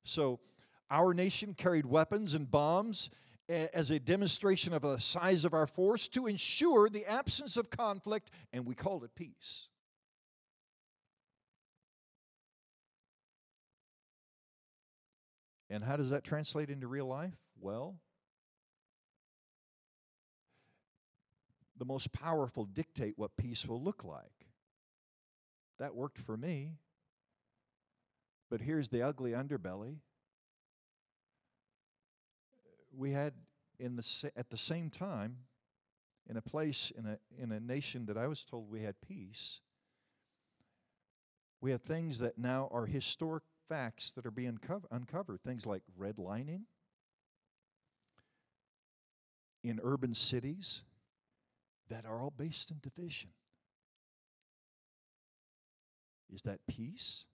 So, 0.02 0.40
our 0.90 1.14
nation 1.14 1.54
carried 1.54 1.86
weapons 1.86 2.34
and 2.34 2.50
bombs 2.50 3.10
as 3.48 3.90
a 3.90 4.00
demonstration 4.00 4.72
of 4.72 4.82
the 4.82 4.98
size 4.98 5.44
of 5.44 5.54
our 5.54 5.68
force 5.68 6.08
to 6.08 6.26
ensure 6.26 6.88
the 6.88 7.06
absence 7.06 7.56
of 7.56 7.70
conflict, 7.70 8.32
and 8.52 8.66
we 8.66 8.74
called 8.74 9.04
it 9.04 9.14
peace. 9.14 9.68
And 15.70 15.84
how 15.84 15.96
does 15.96 16.10
that 16.10 16.24
translate 16.24 16.70
into 16.70 16.88
real 16.88 17.06
life? 17.06 17.36
Well, 17.60 18.00
the 21.76 21.84
most 21.84 22.10
powerful 22.10 22.64
dictate 22.64 23.14
what 23.16 23.36
peace 23.36 23.64
will 23.64 23.80
look 23.80 24.02
like. 24.02 24.48
That 25.78 25.94
worked 25.94 26.18
for 26.18 26.36
me. 26.36 26.78
But 28.50 28.60
here's 28.60 28.88
the 28.88 29.02
ugly 29.02 29.32
underbelly. 29.32 29.96
We 32.96 33.12
had 33.12 33.34
in 33.78 33.96
the 33.96 34.32
at 34.36 34.50
the 34.50 34.56
same 34.56 34.90
time 34.90 35.36
in 36.28 36.36
a 36.36 36.42
place 36.42 36.90
in 36.96 37.06
a 37.06 37.18
in 37.40 37.52
a 37.52 37.60
nation 37.60 38.06
that 38.06 38.16
I 38.16 38.26
was 38.26 38.44
told 38.44 38.70
we 38.70 38.82
had 38.82 39.00
peace. 39.00 39.60
We 41.60 41.70
have 41.72 41.82
things 41.82 42.18
that 42.20 42.38
now 42.38 42.68
are 42.72 42.86
historic 42.86 43.42
facts 43.68 44.10
that 44.12 44.24
are 44.24 44.30
being 44.30 44.58
uncovered. 44.90 45.42
Things 45.42 45.66
like 45.66 45.82
redlining 45.98 46.62
in 49.64 49.80
urban 49.82 50.14
cities 50.14 50.82
that 51.88 52.06
are 52.06 52.20
all 52.20 52.30
based 52.30 52.70
in 52.70 52.78
division. 52.80 53.30
Is 56.32 56.42
that 56.42 56.60
peace? 56.66 57.24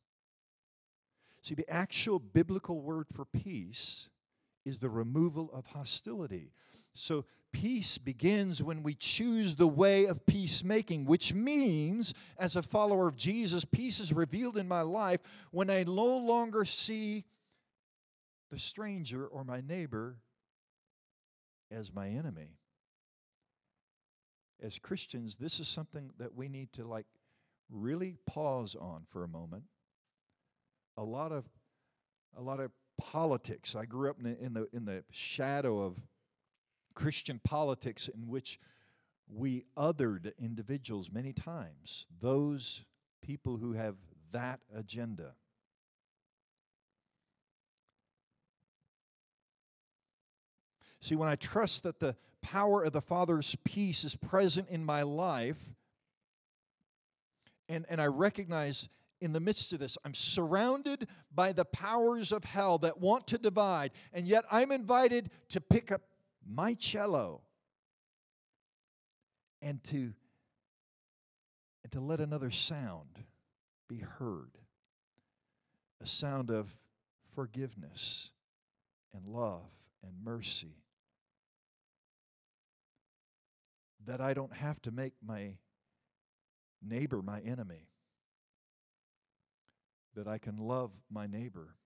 See, 1.45 1.55
the 1.55 1.69
actual 1.69 2.19
biblical 2.19 2.81
word 2.81 3.07
for 3.13 3.27
peace 3.27 4.09
is 4.65 4.79
the 4.79 4.89
removal 4.89 5.51
of 5.53 5.67
hostility. 5.67 6.53
So, 6.95 7.27
peace 7.53 7.99
begins 7.99 8.63
when 8.63 8.83
we 8.83 8.95
choose 8.95 9.55
the 9.55 9.69
way 9.69 10.07
of 10.07 10.25
peacemaking, 10.25 11.05
which 11.05 11.35
means, 11.35 12.15
as 12.39 12.57
a 12.57 12.63
follower 12.63 13.09
of 13.09 13.17
Jesus, 13.17 13.67
peace 13.67 14.01
is 14.01 14.11
revealed 14.11 14.57
in 14.57 14.67
my 14.67 14.81
life 14.81 15.21
when 15.51 15.69
I 15.69 15.83
no 15.83 16.17
longer 16.17 16.65
see 16.65 17.25
the 18.51 18.59
stranger 18.59 19.27
or 19.27 19.45
my 19.45 19.61
neighbor 19.61 20.17
as 21.71 21.93
my 21.93 22.09
enemy. 22.09 22.57
As 24.63 24.79
Christians, 24.79 25.37
this 25.37 25.61
is 25.61 25.69
something 25.69 26.11
that 26.19 26.35
we 26.35 26.49
need 26.49 26.73
to 26.73 26.87
like 26.87 27.07
really 27.71 28.17
pause 28.25 28.75
on 28.75 29.03
for 29.11 29.25
a 29.25 29.29
moment 29.29 29.65
a 30.97 31.03
lot 31.05 31.33
of 31.33 31.45
a 32.37 32.43
lot 32.43 32.61
of 32.61 32.71
politics. 32.99 33.75
I 33.75 33.85
grew 33.85 34.11
up 34.11 34.19
in 34.19 34.25
the, 34.25 34.45
in 34.45 34.53
the 34.55 34.69
in 34.73 34.85
the 34.85 35.05
shadow 35.11 35.81
of 35.81 35.99
Christian 36.95 37.41
politics 37.45 38.09
in 38.09 38.29
which 38.29 38.59
we 39.29 39.65
othered 39.77 40.33
individuals 40.39 41.11
many 41.11 41.33
times, 41.33 42.07
those 42.21 42.85
people 43.23 43.57
who 43.57 43.73
have 43.73 43.97
that 44.33 44.61
agenda. 44.75 45.33
See, 51.01 51.17
when 51.17 51.29
I 51.29 51.37
trust 51.37 51.83
that 51.83 52.01
the 52.01 52.17
power 52.41 52.83
of 52.83 52.93
the 52.93 53.01
Father's 53.01 53.57
peace 53.65 54.05
is 54.05 54.17
present 54.17 54.69
in 54.71 54.85
my 54.85 55.03
life, 55.03 55.59
and, 57.69 57.85
and 57.89 58.01
I 58.01 58.07
recognize 58.07 58.89
in 59.25 59.33
the 59.33 59.41
midst 59.41 59.73
of 59.73 59.79
this, 59.79 59.97
I'm 60.05 60.13
surrounded 60.13 61.09
by 61.35 61.53
the 61.53 61.65
powers 61.65 62.31
of 62.31 62.45
hell 62.45 62.77
that 62.79 63.01
want 63.01 63.27
to 63.29 63.39
divide, 63.39 63.93
and 64.13 64.27
yet 64.27 64.45
I'm 64.53 64.71
invited 64.71 65.31
to 65.49 65.63
pick 65.63 65.91
up 65.91 66.03
my 66.47 66.75
cello 66.75 67.41
and 69.63 69.83
to 69.85 70.13
and 71.85 71.93
to 71.93 72.01
let 72.01 72.21
another 72.21 72.51
sound 72.51 73.19
be 73.89 73.97
heard. 73.97 74.51
A 76.03 76.07
sound 76.07 76.51
of 76.51 76.77
forgiveness 77.35 78.31
and 79.15 79.27
love 79.27 79.71
and 80.03 80.13
mercy 80.23 80.77
that 84.05 84.21
I 84.21 84.35
don't 84.35 84.53
have 84.53 84.83
to 84.83 84.91
make 84.91 85.15
my 85.27 85.55
neighbor 86.83 87.23
my 87.23 87.41
enemy 87.41 87.89
that 90.15 90.27
I 90.27 90.39
can 90.39 90.57
love 90.57 90.91
my 91.11 91.27
neighbor 91.27 91.77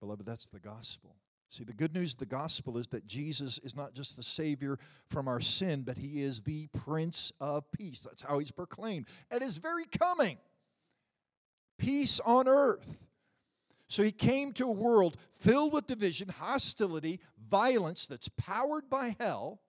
beloved 0.00 0.26
that's 0.26 0.46
the 0.46 0.60
gospel 0.60 1.16
See, 1.50 1.64
the 1.64 1.72
good 1.72 1.92
news 1.92 2.12
of 2.12 2.20
the 2.20 2.26
gospel 2.26 2.78
is 2.78 2.86
that 2.88 3.08
Jesus 3.08 3.58
is 3.58 3.74
not 3.74 3.92
just 3.92 4.14
the 4.14 4.22
Savior 4.22 4.78
from 5.08 5.26
our 5.26 5.40
sin, 5.40 5.82
but 5.82 5.98
He 5.98 6.22
is 6.22 6.42
the 6.42 6.68
Prince 6.68 7.32
of 7.40 7.64
Peace. 7.72 7.98
That's 7.98 8.22
how 8.22 8.38
He's 8.38 8.52
proclaimed. 8.52 9.06
At 9.32 9.42
His 9.42 9.56
very 9.56 9.84
coming, 9.86 10.38
peace 11.76 12.20
on 12.20 12.46
earth. 12.46 13.00
So 13.88 14.04
He 14.04 14.12
came 14.12 14.52
to 14.52 14.68
a 14.68 14.70
world 14.70 15.16
filled 15.32 15.72
with 15.72 15.88
division, 15.88 16.28
hostility, 16.28 17.18
violence 17.48 18.06
that's 18.06 18.28
powered 18.28 18.88
by 18.88 19.16
hell, 19.18 19.60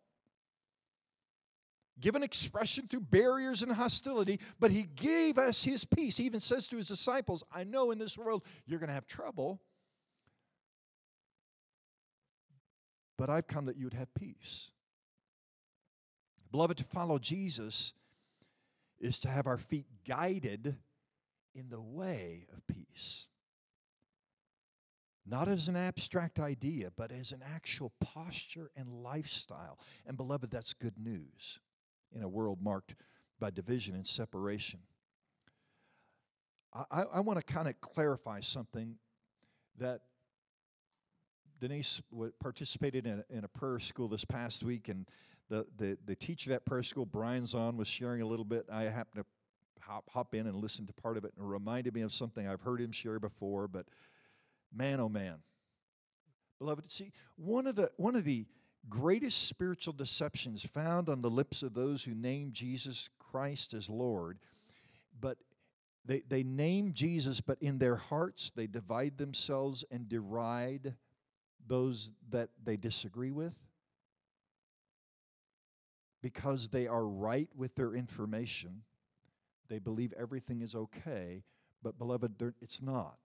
given 2.02 2.24
expression 2.24 2.88
through 2.88 3.02
barriers 3.02 3.64
and 3.64 3.72
hostility, 3.72 4.40
but 4.60 4.72
He 4.72 4.84
gave 4.84 5.38
us 5.38 5.64
His 5.64 5.86
peace. 5.86 6.18
He 6.18 6.26
even 6.26 6.40
says 6.40 6.68
to 6.68 6.78
His 6.78 6.88
disciples, 6.88 7.44
I 7.54 7.64
know 7.64 7.92
in 7.92 8.00
this 8.00 8.18
world 8.18 8.44
you're 8.66 8.80
going 8.80 8.90
to 8.90 8.94
have 8.94 9.08
trouble. 9.08 9.62
but 13.22 13.30
I've 13.30 13.46
come 13.46 13.68
that 13.68 13.78
you 13.78 13.86
would 13.86 13.94
have 13.94 14.12
peace. 14.16 14.72
Beloved, 16.52 16.78
to 16.80 16.84
follow 16.86 17.20
Jesus 17.20 17.94
is 19.00 19.20
to 19.20 19.28
have 19.28 19.46
our 19.46 19.60
feet 19.60 19.86
guided 20.08 20.76
in 21.54 21.70
the 21.70 21.80
way 21.80 22.48
of 22.52 22.66
peace. 22.66 23.28
Not 25.24 25.48
as 25.48 25.68
an 25.68 25.76
abstract 25.76 26.40
idea, 26.40 26.92
but 26.98 27.12
as 27.12 27.32
an 27.32 27.44
actual 27.46 27.92
posture 28.00 28.72
and 28.76 28.90
lifestyle. 28.90 29.78
And, 30.08 30.18
beloved, 30.18 30.50
that's 30.50 30.74
good 30.74 30.98
news 30.98 31.60
in 32.16 32.24
a 32.24 32.30
world 32.30 32.60
marked 32.62 32.96
by 33.40 33.50
division 33.50 33.96
and 33.96 34.08
separation. 34.08 34.80
I, 36.74 37.04
I 37.14 37.20
want 37.20 37.40
to 37.40 37.46
kind 37.46 37.68
of 37.68 37.80
clarify 37.82 38.40
something 38.40 38.96
that 39.78 40.02
Denise 41.60 42.02
participated 42.40 43.06
in 43.06 43.24
a, 43.30 43.38
in 43.38 43.44
a 43.44 43.48
prayer 43.48 43.80
school 43.80 44.08
this 44.08 44.24
past 44.24 44.64
week, 44.64 44.88
and 44.88 45.06
the, 45.50 45.66
the, 45.78 45.98
the 46.06 46.16
teacher 46.16 46.50
that 46.52 46.66
prayer 46.66 46.84
school, 46.84 47.06
Brian 47.06 47.44
Zahnd, 47.44 47.76
was 47.76 47.88
sharing 47.88 48.22
a 48.22 48.26
little 48.26 48.46
bit. 48.46 48.66
I 48.72 48.84
happened 48.84 49.26
to 49.26 49.84
hop, 49.84 50.10
hop 50.10 50.34
in 50.34 50.48
and 50.48 50.56
listen 50.56 50.86
to 50.88 50.94
part 50.94 51.18
of 51.18 51.26
it, 51.26 51.34
and 51.38 51.46
it 51.46 51.50
reminded 51.50 51.94
me 51.94 52.02
of 52.02 52.14
something 52.14 52.48
I've 52.48 52.62
heard 52.62 52.80
him 52.80 52.92
share 52.92 53.20
before, 53.20 53.68
but 53.68 53.86
man, 54.74 55.00
oh 55.00 55.10
man. 55.10 55.36
Beloved, 56.58 56.90
see, 56.90 57.12
one 57.36 57.68
of 57.68 57.76
the, 57.76 57.92
one 57.98 58.16
of 58.16 58.24
the 58.24 58.46
greatest 58.90 59.48
spiritual 59.48 59.94
deceptions 59.94 60.64
found 60.66 61.10
on 61.10 61.22
the 61.22 61.30
lips 61.30 61.64
of 61.64 61.74
those 61.74 62.04
who 62.04 62.14
name 62.14 62.52
Jesus 62.52 63.10
Christ 63.20 63.74
as 63.74 63.90
Lord, 63.90 64.40
but 65.20 65.38
they, 66.06 66.22
they 66.28 66.44
name 66.44 66.94
Jesus, 66.94 67.42
but 67.42 67.62
in 67.62 67.78
their 67.78 67.96
hearts 67.96 68.52
they 68.56 68.68
divide 68.68 69.18
themselves 69.18 69.86
and 69.92 70.10
deride 70.10 70.96
those 71.68 72.12
that 72.30 72.50
they 72.64 72.76
disagree 72.76 73.32
with 73.32 73.54
because 76.22 76.68
they 76.68 76.88
are 76.88 77.06
right 77.06 77.50
with 77.56 77.76
their 77.76 77.94
information. 77.94 78.82
They 79.70 79.80
believe 79.80 80.14
everything 80.18 80.62
is 80.62 80.76
okay, 80.76 81.44
but 81.82 81.98
beloved, 81.98 82.54
it's 82.62 82.82
not. 82.82 83.18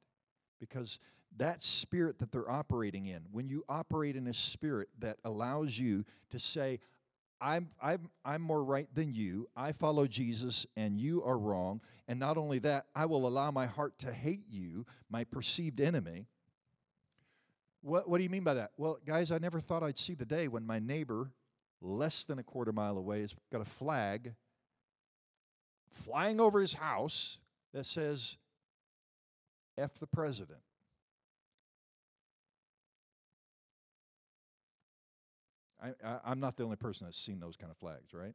Because 0.60 0.98
that 1.38 1.62
spirit 1.62 2.18
that 2.18 2.32
they're 2.32 2.50
operating 2.50 3.06
in, 3.06 3.22
when 3.30 3.48
you 3.48 3.64
operate 3.68 4.16
in 4.16 4.26
a 4.26 4.34
spirit 4.34 4.88
that 4.98 5.18
allows 5.24 5.78
you 5.78 6.04
to 6.30 6.38
say, 6.38 6.80
I'm, 7.40 7.68
I'm, 7.82 8.08
I'm 8.24 8.40
more 8.40 8.64
right 8.64 8.88
than 8.94 9.12
you, 9.12 9.48
I 9.54 9.72
follow 9.72 10.06
Jesus, 10.06 10.66
and 10.76 10.98
you 10.98 11.22
are 11.22 11.36
wrong, 11.36 11.80
and 12.08 12.18
not 12.18 12.38
only 12.38 12.58
that, 12.60 12.86
I 12.94 13.04
will 13.06 13.26
allow 13.26 13.50
my 13.50 13.66
heart 13.66 13.98
to 13.98 14.12
hate 14.12 14.44
you, 14.48 14.86
my 15.10 15.24
perceived 15.24 15.80
enemy, 15.80 16.26
what, 17.86 18.08
what 18.08 18.16
do 18.18 18.24
you 18.24 18.30
mean 18.30 18.42
by 18.42 18.54
that? 18.54 18.72
Well, 18.76 18.98
guys, 19.06 19.30
I 19.30 19.38
never 19.38 19.60
thought 19.60 19.84
I'd 19.84 19.96
see 19.96 20.14
the 20.14 20.24
day 20.24 20.48
when 20.48 20.66
my 20.66 20.80
neighbor, 20.80 21.30
less 21.80 22.24
than 22.24 22.40
a 22.40 22.42
quarter 22.42 22.72
mile 22.72 22.98
away, 22.98 23.20
has 23.20 23.32
got 23.52 23.60
a 23.60 23.64
flag 23.64 24.34
flying 26.04 26.40
over 26.40 26.60
his 26.60 26.72
house 26.72 27.38
that 27.72 27.86
says, 27.86 28.38
F 29.78 30.00
the 30.00 30.06
president. 30.06 30.58
I, 36.04 36.18
I, 36.24 36.32
am 36.32 36.40
not 36.40 36.56
the 36.56 36.64
only 36.64 36.76
person 36.76 37.06
that's 37.06 37.18
seen 37.18 37.40
those 37.40 37.56
kind 37.56 37.70
of 37.70 37.76
flags, 37.78 38.12
right? 38.12 38.34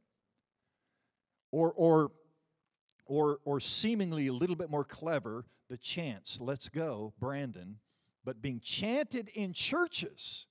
Or, 1.51 1.73
or, 1.75 2.11
or, 3.05 3.39
or 3.45 3.59
seemingly 3.59 4.27
a 4.27 4.33
little 4.33 4.55
bit 4.55 4.69
more 4.69 4.83
clever, 4.83 5.45
the 5.69 5.77
chants, 5.77 6.39
let's 6.39 6.69
go, 6.69 7.13
Brandon, 7.19 7.77
but 8.23 8.41
being 8.41 8.59
chanted 8.59 9.29
in 9.29 9.53
churches. 9.53 10.47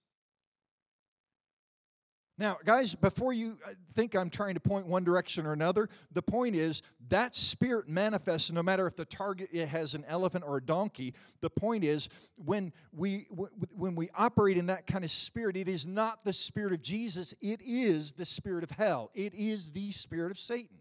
Now, 2.40 2.56
guys, 2.64 2.94
before 2.94 3.34
you 3.34 3.58
uh, 3.66 3.72
think 3.94 4.16
I'm 4.16 4.30
trying 4.30 4.54
to 4.54 4.60
point 4.60 4.86
one 4.86 5.04
direction 5.04 5.44
or 5.44 5.52
another, 5.52 5.90
the 6.10 6.22
point 6.22 6.56
is 6.56 6.80
that 7.10 7.36
spirit 7.36 7.86
manifests 7.86 8.50
no 8.50 8.62
matter 8.62 8.86
if 8.86 8.96
the 8.96 9.04
target 9.04 9.54
has 9.54 9.92
an 9.92 10.06
elephant 10.08 10.44
or 10.46 10.56
a 10.56 10.62
donkey. 10.62 11.12
The 11.42 11.50
point 11.50 11.84
is 11.84 12.08
when 12.36 12.72
we 12.94 13.26
when 13.76 13.94
we 13.94 14.08
operate 14.14 14.56
in 14.56 14.66
that 14.68 14.86
kind 14.86 15.04
of 15.04 15.10
spirit, 15.10 15.54
it 15.54 15.68
is 15.68 15.86
not 15.86 16.24
the 16.24 16.32
spirit 16.32 16.72
of 16.72 16.80
Jesus, 16.80 17.34
it 17.42 17.60
is 17.62 18.12
the 18.12 18.24
spirit 18.24 18.64
of 18.64 18.70
hell. 18.70 19.10
It 19.12 19.34
is 19.34 19.70
the 19.72 19.92
spirit 19.92 20.30
of 20.30 20.38
Satan. 20.38 20.78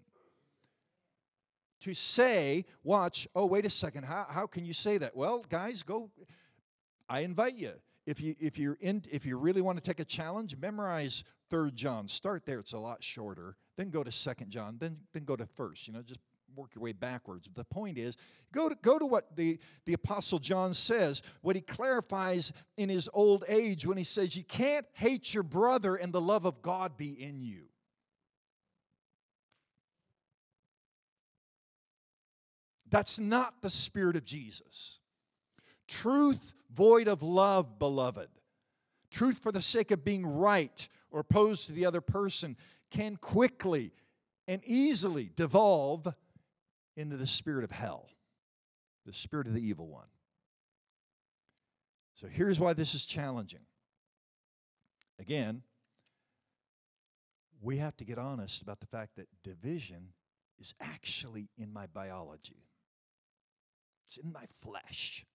To 1.82 1.94
say, 1.94 2.66
watch, 2.84 3.28
oh, 3.36 3.46
wait 3.46 3.66
a 3.66 3.70
second, 3.70 4.06
how, 4.06 4.26
how 4.30 4.48
can 4.48 4.64
you 4.64 4.74
say 4.74 4.98
that? 4.98 5.14
Well, 5.14 5.46
guys, 5.50 5.84
go 5.84 6.10
I 7.10 7.22
invite 7.22 7.56
you. 7.56 7.74
If 8.06 8.22
you 8.22 8.34
if 8.40 8.58
you're 8.58 8.78
in 8.80 9.04
if 9.12 9.26
you 9.26 9.38
really 9.38 9.62
want 9.62 9.78
to 9.78 9.84
take 9.84 10.00
a 10.00 10.06
challenge, 10.06 10.56
memorize 10.58 11.26
Third 11.50 11.76
John. 11.76 12.08
Start 12.08 12.46
there; 12.46 12.60
it's 12.60 12.74
a 12.74 12.80
lot 12.80 13.04
shorter. 13.04 13.56
Then 13.78 13.90
go 13.90 14.04
to 14.04 14.12
Second 14.12 14.52
John. 14.52 14.78
Then 14.80 14.98
then 15.14 15.24
go 15.24 15.36
to 15.36 15.46
First. 15.46 15.88
You 15.88 15.94
know, 15.94 16.02
just 16.02 16.20
work 16.56 16.76
your 16.76 16.84
way 16.84 16.94
backwards. 16.94 17.50
The 17.54 17.64
point 17.64 17.98
is, 17.98 18.18
go 18.52 18.70
to 18.70 18.76
go 18.82 19.00
to 19.00 19.06
what 19.06 19.36
the 19.36 19.60
the 19.86 19.94
Apostle 19.94 20.40
John 20.40 20.74
says. 20.74 21.22
What 21.42 21.56
he 21.56 21.62
clarifies 21.62 22.52
in 22.78 22.90
his 22.90 23.10
old 23.14 23.46
age 23.48 23.86
when 23.86 23.98
he 23.98 24.04
says, 24.04 24.36
"You 24.36 24.44
can't 24.44 24.86
hate 24.94 25.34
your 25.34 25.44
brother 25.44 25.96
and 25.96 26.14
the 26.14 26.22
love 26.22 26.46
of 26.46 26.62
God 26.62 26.98
be 26.98 27.22
in 27.22 27.40
you." 27.40 27.70
That's 32.90 33.20
not 33.20 33.62
the 33.62 33.70
spirit 33.70 34.16
of 34.16 34.26
Jesus. 34.26 35.00
Truth 35.88 36.54
void 36.72 37.08
of 37.08 37.24
love, 37.24 37.80
beloved. 37.80 38.30
Truth 39.12 39.40
for 39.40 39.52
the 39.52 39.62
sake 39.62 39.92
of 39.92 40.04
being 40.04 40.26
right 40.26 40.88
or 41.12 41.22
opposed 41.22 41.68
to 41.68 41.74
the 41.74 41.86
other 41.86 42.02
person 42.02 42.56
can 42.92 43.16
quickly 43.16 43.92
and 44.48 44.62
easily 44.66 45.30
devolve 45.36 46.08
into 46.96 47.18
the 47.18 47.28
spirit 47.28 47.64
of 47.64 47.72
hell, 47.72 48.10
the 49.06 49.14
spirit 49.14 49.48
of 49.48 49.54
the 49.54 49.66
evil 49.66 49.88
one. 49.88 50.08
So 52.16 52.28
here's 52.28 52.60
why 52.60 52.74
this 52.74 52.94
is 52.94 53.06
challenging. 53.06 53.62
Again, 55.20 55.62
we 57.62 57.78
have 57.78 57.96
to 57.98 58.06
get 58.06 58.18
honest 58.18 58.62
about 58.62 58.80
the 58.80 58.88
fact 58.88 59.16
that 59.18 59.28
division 59.44 60.14
is 60.60 60.74
actually 60.82 61.50
in 61.58 61.72
my 61.72 61.88
biology, 61.88 62.66
it's 64.06 64.18
in 64.18 64.34
my 64.34 64.46
flesh. 64.62 65.26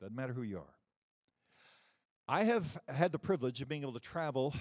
Doesn't 0.00 0.16
matter 0.16 0.32
who 0.32 0.42
you 0.42 0.58
are. 0.58 0.81
I 2.28 2.44
have 2.44 2.78
had 2.88 3.12
the 3.12 3.18
privilege 3.18 3.60
of 3.60 3.68
being 3.68 3.82
able 3.82 3.94
to 3.94 4.00
travel 4.00 4.54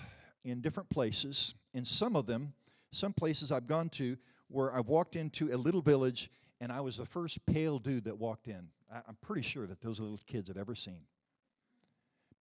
in 0.43 0.61
different 0.61 0.89
places. 0.89 1.53
and 1.73 1.87
some 1.87 2.15
of 2.15 2.25
them, 2.25 2.53
some 2.91 3.13
places 3.13 3.51
I've 3.51 3.67
gone 3.67 3.89
to 3.89 4.17
where 4.47 4.75
I've 4.75 4.87
walked 4.87 5.15
into 5.15 5.53
a 5.53 5.57
little 5.57 5.81
village 5.81 6.29
and 6.59 6.71
I 6.71 6.81
was 6.81 6.97
the 6.97 7.05
first 7.05 7.45
pale 7.45 7.79
dude 7.79 8.03
that 8.05 8.17
walked 8.17 8.47
in. 8.47 8.67
I, 8.91 8.97
am 9.07 9.17
pretty 9.21 9.41
sure 9.41 9.65
that 9.67 9.81
those 9.81 9.99
little 9.99 10.19
kids 10.27 10.47
had 10.47 10.57
ever 10.57 10.75
seen. 10.75 11.01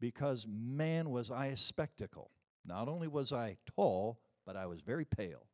Because 0.01 0.47
man, 0.49 1.11
was 1.11 1.31
I 1.31 1.47
a 1.47 1.57
spectacle. 1.57 2.31
Not 2.65 2.89
only 2.89 3.09
was 3.09 3.33
I 3.33 3.57
tall, 3.77 4.19
but 4.47 4.57
I 4.57 4.67
was 4.67 4.81
very 4.81 5.05
pale. 5.05 5.47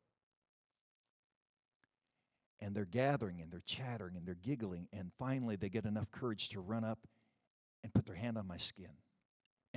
And 2.59 2.75
they're 2.75 2.85
gathering 2.85 3.41
and 3.41 3.51
they're 3.51 3.61
chattering 3.65 4.15
and 4.17 4.25
they're 4.25 4.35
giggling, 4.35 4.87
and 4.91 5.11
finally 5.19 5.55
they 5.55 5.69
get 5.69 5.85
enough 5.85 6.09
courage 6.11 6.49
to 6.49 6.59
run 6.59 6.83
up 6.83 6.99
and 7.83 7.93
put 7.93 8.05
their 8.05 8.15
hand 8.15 8.37
on 8.37 8.47
my 8.47 8.57
skin 8.57 8.89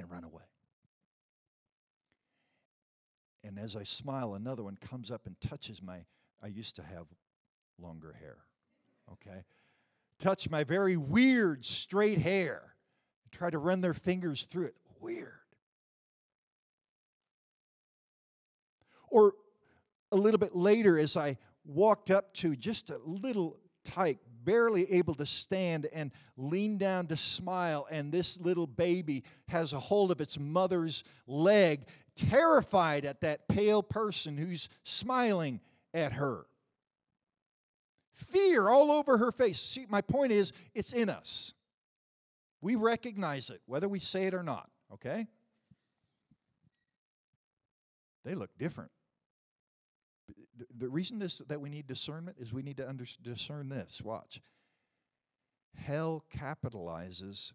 and 0.01 0.11
run 0.11 0.25
away. 0.25 0.43
And 3.45 3.59
as 3.59 3.77
I 3.77 3.85
smile, 3.85 4.35
another 4.35 4.63
one 4.63 4.77
comes 4.77 5.11
up 5.11 5.27
and 5.27 5.41
touches 5.41 5.83
my, 5.83 6.05
I 6.43 6.49
used 6.49 6.77
to 6.77 6.83
have 6.83 7.07
longer 7.79 8.15
hair, 8.19 8.39
okay? 9.13 9.45
Touch 10.19 10.51
my 10.51 10.65
very 10.65 10.97
weird 10.97 11.65
straight 11.65 12.19
hair. 12.19 12.75
Try 13.31 13.49
to 13.49 13.59
run 13.59 13.81
their 13.81 13.95
fingers 13.95 14.43
through 14.43 14.67
it. 14.67 14.75
Weird. 15.01 15.33
Or 19.09 19.35
a 20.13 20.17
little 20.17 20.39
bit 20.39 20.55
later, 20.55 20.99
as 20.99 21.17
I 21.17 21.39
walked 21.65 22.11
up 22.11 22.35
to 22.35 22.55
just 22.55 22.91
a 22.91 22.99
little 23.05 23.57
tyke, 23.85 24.19
barely 24.45 24.91
able 24.93 25.15
to 25.15 25.27
stand, 25.27 25.87
and 25.93 26.11
lean 26.37 26.79
down 26.79 27.07
to 27.09 27.17
smile, 27.17 27.87
and 27.91 28.11
this 28.13 28.39
little 28.41 28.67
baby 28.67 29.25
has 29.49 29.73
a 29.73 29.81
hold 29.81 30.11
of 30.11 30.21
its 30.21 30.39
mother's 30.39 31.05
leg, 31.27 31.87
terrified 32.17 33.05
at 33.05 33.21
that 33.21 33.49
pale 33.49 33.83
person 33.83 34.37
who's 34.37 34.69
smiling 34.85 35.61
at 35.95 36.13
her. 36.13 36.47
Fear 38.13 38.69
all 38.69 38.91
over 38.91 39.19
her 39.19 39.33
face. 39.33 39.61
See, 39.61 39.87
my 39.89 40.01
point 40.01 40.33
is, 40.33 40.53
it's 40.75 40.93
in 40.93 41.09
us. 41.09 41.55
We 42.61 42.75
recognize 42.75 43.49
it, 43.49 43.61
whether 43.67 43.89
we 43.89 43.99
say 43.99 44.27
it 44.27 44.35
or 44.35 44.43
not, 44.43 44.69
okay? 44.93 45.27
They 48.25 48.35
look 48.35 48.51
different 48.59 48.91
the, 50.79 50.89
reason 50.89 51.19
this 51.19 51.39
that 51.49 51.61
we 51.61 51.69
need 51.69 51.87
discernment 51.87 52.37
is 52.41 52.53
we 52.53 52.63
need 52.63 52.77
to 52.79 52.89
under, 52.89 53.05
discern 53.23 53.69
this. 53.69 54.01
Watch. 54.03 54.41
Hell 55.77 56.25
capitalizes 56.37 57.53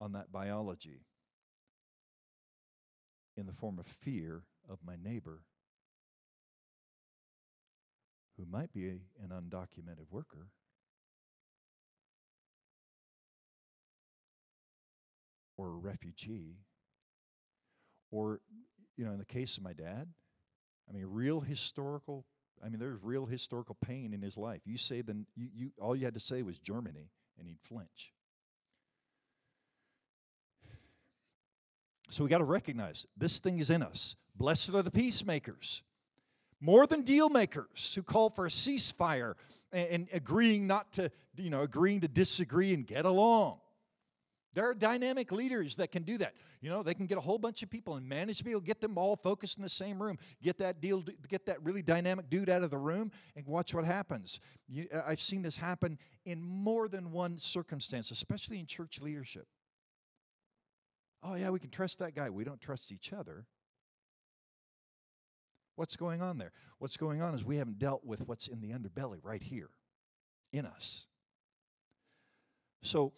on 0.00 0.12
that 0.12 0.30
biology 0.32 1.06
in 3.36 3.46
the 3.46 3.52
form 3.52 3.78
of 3.78 3.86
fear 3.86 4.42
of 4.68 4.78
my 4.84 4.96
neighbor 5.02 5.42
who 8.36 8.46
might 8.50 8.72
be 8.72 8.88
an 8.88 9.30
undocumented 9.30 10.10
worker. 10.10 10.48
Or 15.56 15.68
a 15.68 15.76
refugee, 15.76 16.56
or, 18.10 18.40
you 18.96 19.04
know, 19.04 19.12
in 19.12 19.18
the 19.18 19.26
case 19.26 19.58
of 19.58 19.62
my 19.62 19.74
dad, 19.74 20.08
I 20.90 20.92
mean, 20.92 21.06
real 21.08 21.40
historical. 21.40 22.26
I 22.64 22.68
mean, 22.68 22.80
there's 22.80 23.02
real 23.02 23.24
historical 23.24 23.76
pain 23.86 24.12
in 24.12 24.20
his 24.20 24.36
life. 24.36 24.60
You 24.64 24.76
say 24.76 25.02
then 25.02 25.24
you, 25.36 25.48
you 25.54 25.70
all 25.80 25.94
you 25.94 26.04
had 26.04 26.14
to 26.14 26.20
say 26.20 26.42
was 26.42 26.58
Germany, 26.58 27.10
and 27.38 27.46
he'd 27.46 27.60
flinch. 27.62 28.12
So 32.10 32.24
we 32.24 32.30
got 32.30 32.38
to 32.38 32.44
recognize 32.44 33.06
this 33.16 33.38
thing 33.38 33.60
is 33.60 33.70
in 33.70 33.82
us. 33.82 34.16
Blessed 34.34 34.74
are 34.74 34.82
the 34.82 34.90
peacemakers, 34.90 35.82
more 36.60 36.86
than 36.86 37.02
deal 37.02 37.28
makers 37.28 37.94
who 37.94 38.02
call 38.02 38.30
for 38.30 38.46
a 38.46 38.48
ceasefire 38.48 39.34
and, 39.72 39.88
and 39.88 40.08
agreeing 40.12 40.66
not 40.66 40.92
to, 40.94 41.12
you 41.36 41.50
know, 41.50 41.60
agreeing 41.60 42.00
to 42.00 42.08
disagree 42.08 42.74
and 42.74 42.84
get 42.86 43.04
along. 43.04 43.60
There 44.52 44.68
are 44.68 44.74
dynamic 44.74 45.30
leaders 45.30 45.76
that 45.76 45.92
can 45.92 46.02
do 46.02 46.18
that. 46.18 46.34
You 46.60 46.70
know, 46.70 46.82
they 46.82 46.94
can 46.94 47.06
get 47.06 47.18
a 47.18 47.20
whole 47.20 47.38
bunch 47.38 47.62
of 47.62 47.70
people 47.70 47.94
and 47.94 48.08
manage 48.08 48.44
people, 48.44 48.60
get 48.60 48.80
them 48.80 48.98
all 48.98 49.14
focused 49.14 49.58
in 49.58 49.62
the 49.62 49.68
same 49.68 50.02
room, 50.02 50.18
get 50.42 50.58
that 50.58 50.80
deal, 50.80 51.04
get 51.28 51.46
that 51.46 51.62
really 51.62 51.82
dynamic 51.82 52.28
dude 52.28 52.48
out 52.50 52.62
of 52.62 52.70
the 52.70 52.78
room, 52.78 53.12
and 53.36 53.46
watch 53.46 53.74
what 53.74 53.84
happens. 53.84 54.40
You, 54.68 54.88
uh, 54.92 55.02
I've 55.06 55.20
seen 55.20 55.42
this 55.42 55.56
happen 55.56 55.98
in 56.24 56.42
more 56.42 56.88
than 56.88 57.12
one 57.12 57.38
circumstance, 57.38 58.10
especially 58.10 58.58
in 58.58 58.66
church 58.66 59.00
leadership. 59.00 59.46
Oh, 61.22 61.36
yeah, 61.36 61.50
we 61.50 61.60
can 61.60 61.70
trust 61.70 62.00
that 62.00 62.16
guy. 62.16 62.28
We 62.28 62.44
don't 62.44 62.60
trust 62.60 62.90
each 62.90 63.12
other. 63.12 63.46
What's 65.76 65.96
going 65.96 66.22
on 66.22 66.38
there? 66.38 66.52
What's 66.78 66.96
going 66.96 67.22
on 67.22 67.34
is 67.34 67.44
we 67.44 67.56
haven't 67.56 67.78
dealt 67.78 68.04
with 68.04 68.26
what's 68.26 68.48
in 68.48 68.60
the 68.60 68.70
underbelly 68.70 69.18
right 69.22 69.42
here 69.42 69.70
in 70.52 70.66
us. 70.66 71.06
So, 72.82 73.12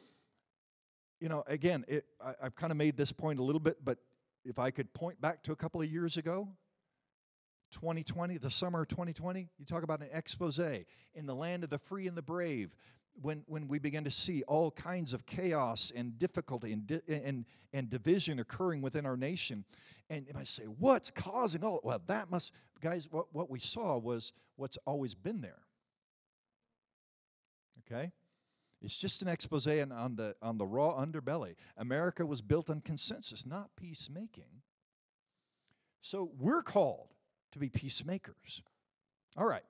you 1.22 1.28
know, 1.28 1.44
again, 1.46 1.84
it, 1.86 2.04
I, 2.20 2.34
I've 2.42 2.56
kind 2.56 2.72
of 2.72 2.76
made 2.76 2.96
this 2.96 3.12
point 3.12 3.38
a 3.38 3.42
little 3.44 3.60
bit, 3.60 3.76
but 3.84 3.98
if 4.44 4.58
I 4.58 4.72
could 4.72 4.92
point 4.92 5.20
back 5.20 5.44
to 5.44 5.52
a 5.52 5.56
couple 5.56 5.80
of 5.80 5.86
years 5.86 6.16
ago, 6.16 6.48
2020, 7.70 8.38
the 8.38 8.50
summer 8.50 8.82
of 8.82 8.88
2020, 8.88 9.48
you 9.56 9.64
talk 9.64 9.84
about 9.84 10.00
an 10.00 10.08
expose 10.12 10.58
in 10.58 11.26
the 11.26 11.34
land 11.34 11.62
of 11.62 11.70
the 11.70 11.78
free 11.78 12.08
and 12.08 12.16
the 12.16 12.22
brave. 12.22 12.74
When, 13.20 13.44
when 13.46 13.68
we 13.68 13.78
began 13.78 14.02
to 14.04 14.10
see 14.10 14.42
all 14.44 14.72
kinds 14.72 15.12
of 15.12 15.26
chaos 15.26 15.92
and 15.94 16.18
difficulty 16.18 16.72
and, 16.72 16.86
di- 16.86 17.02
and, 17.06 17.44
and 17.72 17.88
division 17.88 18.40
occurring 18.40 18.82
within 18.82 19.06
our 19.06 19.18
nation. 19.18 19.64
And, 20.10 20.26
and 20.28 20.36
I 20.36 20.44
say, 20.44 20.64
what's 20.64 21.10
causing 21.10 21.62
all? 21.62 21.80
Well, 21.84 22.00
that 22.06 22.30
must, 22.30 22.52
guys, 22.80 23.08
what, 23.10 23.26
what 23.32 23.48
we 23.48 23.60
saw 23.60 23.96
was 23.98 24.32
what's 24.56 24.78
always 24.86 25.14
been 25.14 25.40
there. 25.40 25.60
Okay? 27.86 28.12
It's 28.82 28.96
just 28.96 29.22
an 29.22 29.28
expose 29.28 29.66
on 29.66 30.16
the, 30.16 30.34
on 30.42 30.58
the 30.58 30.66
raw 30.66 30.94
underbelly. 30.94 31.54
America 31.76 32.26
was 32.26 32.42
built 32.42 32.68
on 32.68 32.80
consensus, 32.80 33.46
not 33.46 33.70
peacemaking. 33.76 34.62
So 36.00 36.30
we're 36.38 36.62
called 36.62 37.08
to 37.52 37.58
be 37.58 37.68
peacemakers. 37.68 38.62
All 39.36 39.46
right. 39.46 39.62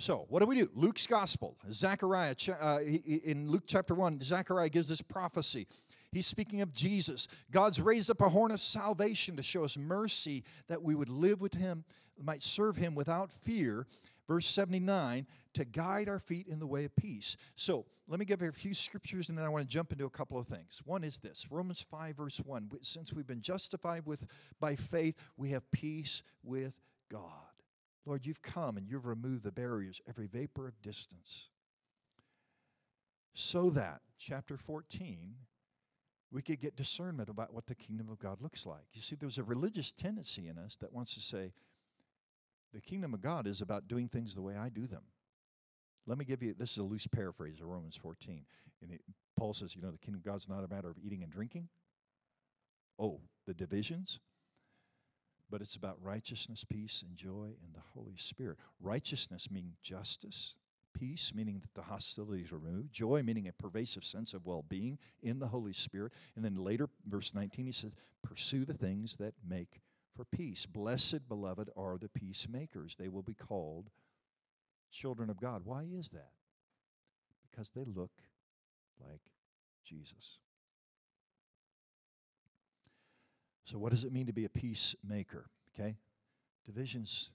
So, 0.00 0.26
what 0.28 0.40
do 0.40 0.46
we 0.46 0.56
do? 0.56 0.70
Luke's 0.74 1.08
gospel, 1.08 1.56
Zechariah, 1.72 2.36
uh, 2.60 2.78
in 2.80 3.50
Luke 3.50 3.64
chapter 3.66 3.96
1, 3.96 4.20
Zechariah 4.20 4.68
gives 4.68 4.86
this 4.86 5.02
prophecy. 5.02 5.66
He's 6.12 6.26
speaking 6.26 6.60
of 6.60 6.72
Jesus. 6.72 7.26
God's 7.50 7.80
raised 7.80 8.08
up 8.08 8.20
a 8.20 8.28
horn 8.28 8.52
of 8.52 8.60
salvation 8.60 9.36
to 9.36 9.42
show 9.42 9.64
us 9.64 9.76
mercy 9.76 10.44
that 10.68 10.82
we 10.82 10.94
would 10.94 11.08
live 11.08 11.40
with 11.40 11.54
Him, 11.54 11.84
might 12.22 12.44
serve 12.44 12.76
Him 12.76 12.94
without 12.94 13.32
fear. 13.32 13.86
Verse 14.28 14.46
79 14.46 15.26
to 15.54 15.64
guide 15.64 16.08
our 16.08 16.18
feet 16.18 16.46
in 16.46 16.58
the 16.58 16.66
way 16.66 16.84
of 16.84 16.94
peace. 16.94 17.36
So 17.56 17.86
let 18.06 18.20
me 18.20 18.26
give 18.26 18.42
you 18.42 18.48
a 18.48 18.52
few 18.52 18.74
scriptures 18.74 19.28
and 19.28 19.36
then 19.36 19.44
I 19.44 19.48
want 19.48 19.64
to 19.64 19.68
jump 19.68 19.90
into 19.90 20.04
a 20.04 20.10
couple 20.10 20.38
of 20.38 20.46
things. 20.46 20.80
One 20.84 21.02
is 21.02 21.16
this 21.16 21.46
Romans 21.50 21.84
5, 21.90 22.16
verse 22.16 22.38
1. 22.38 22.70
Since 22.82 23.12
we've 23.12 23.26
been 23.26 23.42
justified 23.42 24.06
with, 24.06 24.26
by 24.60 24.76
faith, 24.76 25.16
we 25.36 25.50
have 25.50 25.68
peace 25.72 26.22
with 26.44 26.78
God. 27.10 27.22
Lord, 28.06 28.26
you've 28.26 28.42
come 28.42 28.76
and 28.76 28.86
you've 28.88 29.06
removed 29.06 29.44
the 29.44 29.52
barriers, 29.52 30.00
every 30.08 30.26
vapor 30.26 30.66
of 30.68 30.80
distance. 30.82 31.48
So 33.34 33.70
that, 33.70 34.00
chapter 34.18 34.56
14, 34.56 35.34
we 36.30 36.42
could 36.42 36.60
get 36.60 36.76
discernment 36.76 37.28
about 37.28 37.54
what 37.54 37.66
the 37.66 37.74
kingdom 37.74 38.08
of 38.10 38.18
God 38.18 38.40
looks 38.40 38.66
like. 38.66 38.86
You 38.92 39.02
see, 39.02 39.16
there's 39.16 39.38
a 39.38 39.44
religious 39.44 39.92
tendency 39.92 40.48
in 40.48 40.58
us 40.58 40.76
that 40.76 40.92
wants 40.92 41.14
to 41.14 41.20
say, 41.20 41.52
the 42.72 42.80
kingdom 42.80 43.14
of 43.14 43.20
God 43.20 43.46
is 43.46 43.60
about 43.60 43.88
doing 43.88 44.08
things 44.08 44.34
the 44.34 44.42
way 44.42 44.56
I 44.56 44.68
do 44.68 44.86
them. 44.86 45.02
Let 46.06 46.18
me 46.18 46.24
give 46.24 46.42
you 46.42 46.54
this 46.54 46.72
is 46.72 46.78
a 46.78 46.82
loose 46.82 47.06
paraphrase 47.06 47.60
of 47.60 47.66
Romans 47.66 47.96
14. 47.96 48.44
And 48.82 48.92
it, 48.92 49.00
Paul 49.36 49.54
says, 49.54 49.74
you 49.76 49.82
know, 49.82 49.90
the 49.90 49.98
kingdom 49.98 50.20
of 50.20 50.30
God's 50.30 50.48
not 50.48 50.64
a 50.64 50.68
matter 50.68 50.88
of 50.88 50.96
eating 50.98 51.22
and 51.22 51.32
drinking. 51.32 51.68
Oh, 52.98 53.20
the 53.46 53.54
divisions. 53.54 54.20
But 55.50 55.60
it's 55.60 55.76
about 55.76 56.02
righteousness, 56.02 56.64
peace, 56.64 57.02
and 57.06 57.16
joy 57.16 57.54
in 57.64 57.72
the 57.72 57.82
Holy 57.94 58.16
Spirit. 58.16 58.58
Righteousness 58.80 59.50
meaning 59.50 59.74
justice, 59.82 60.54
peace 60.92 61.32
meaning 61.34 61.60
that 61.60 61.74
the 61.74 61.82
hostilities 61.82 62.52
are 62.52 62.58
removed, 62.58 62.92
joy 62.92 63.22
meaning 63.22 63.48
a 63.48 63.52
pervasive 63.52 64.04
sense 64.04 64.34
of 64.34 64.44
well 64.44 64.64
being 64.68 64.98
in 65.22 65.38
the 65.38 65.46
Holy 65.46 65.72
Spirit. 65.72 66.12
And 66.36 66.44
then 66.44 66.56
later, 66.56 66.88
verse 67.06 67.32
19, 67.34 67.66
he 67.66 67.72
says, 67.72 67.92
pursue 68.22 68.64
the 68.64 68.74
things 68.74 69.16
that 69.16 69.34
make 69.46 69.80
for 70.18 70.24
peace. 70.36 70.66
Blessed, 70.66 71.28
beloved, 71.28 71.70
are 71.76 71.96
the 71.96 72.08
peacemakers. 72.08 72.96
They 72.98 73.08
will 73.08 73.22
be 73.22 73.34
called 73.34 73.88
children 74.90 75.30
of 75.30 75.40
God. 75.40 75.62
Why 75.64 75.84
is 75.96 76.08
that? 76.08 76.32
Because 77.48 77.70
they 77.70 77.84
look 77.84 78.10
like 79.00 79.20
Jesus. 79.84 80.40
So, 83.64 83.78
what 83.78 83.92
does 83.92 84.02
it 84.02 84.12
mean 84.12 84.26
to 84.26 84.32
be 84.32 84.44
a 84.44 84.48
peacemaker? 84.48 85.46
Okay? 85.72 85.94
Divisions, 86.66 87.30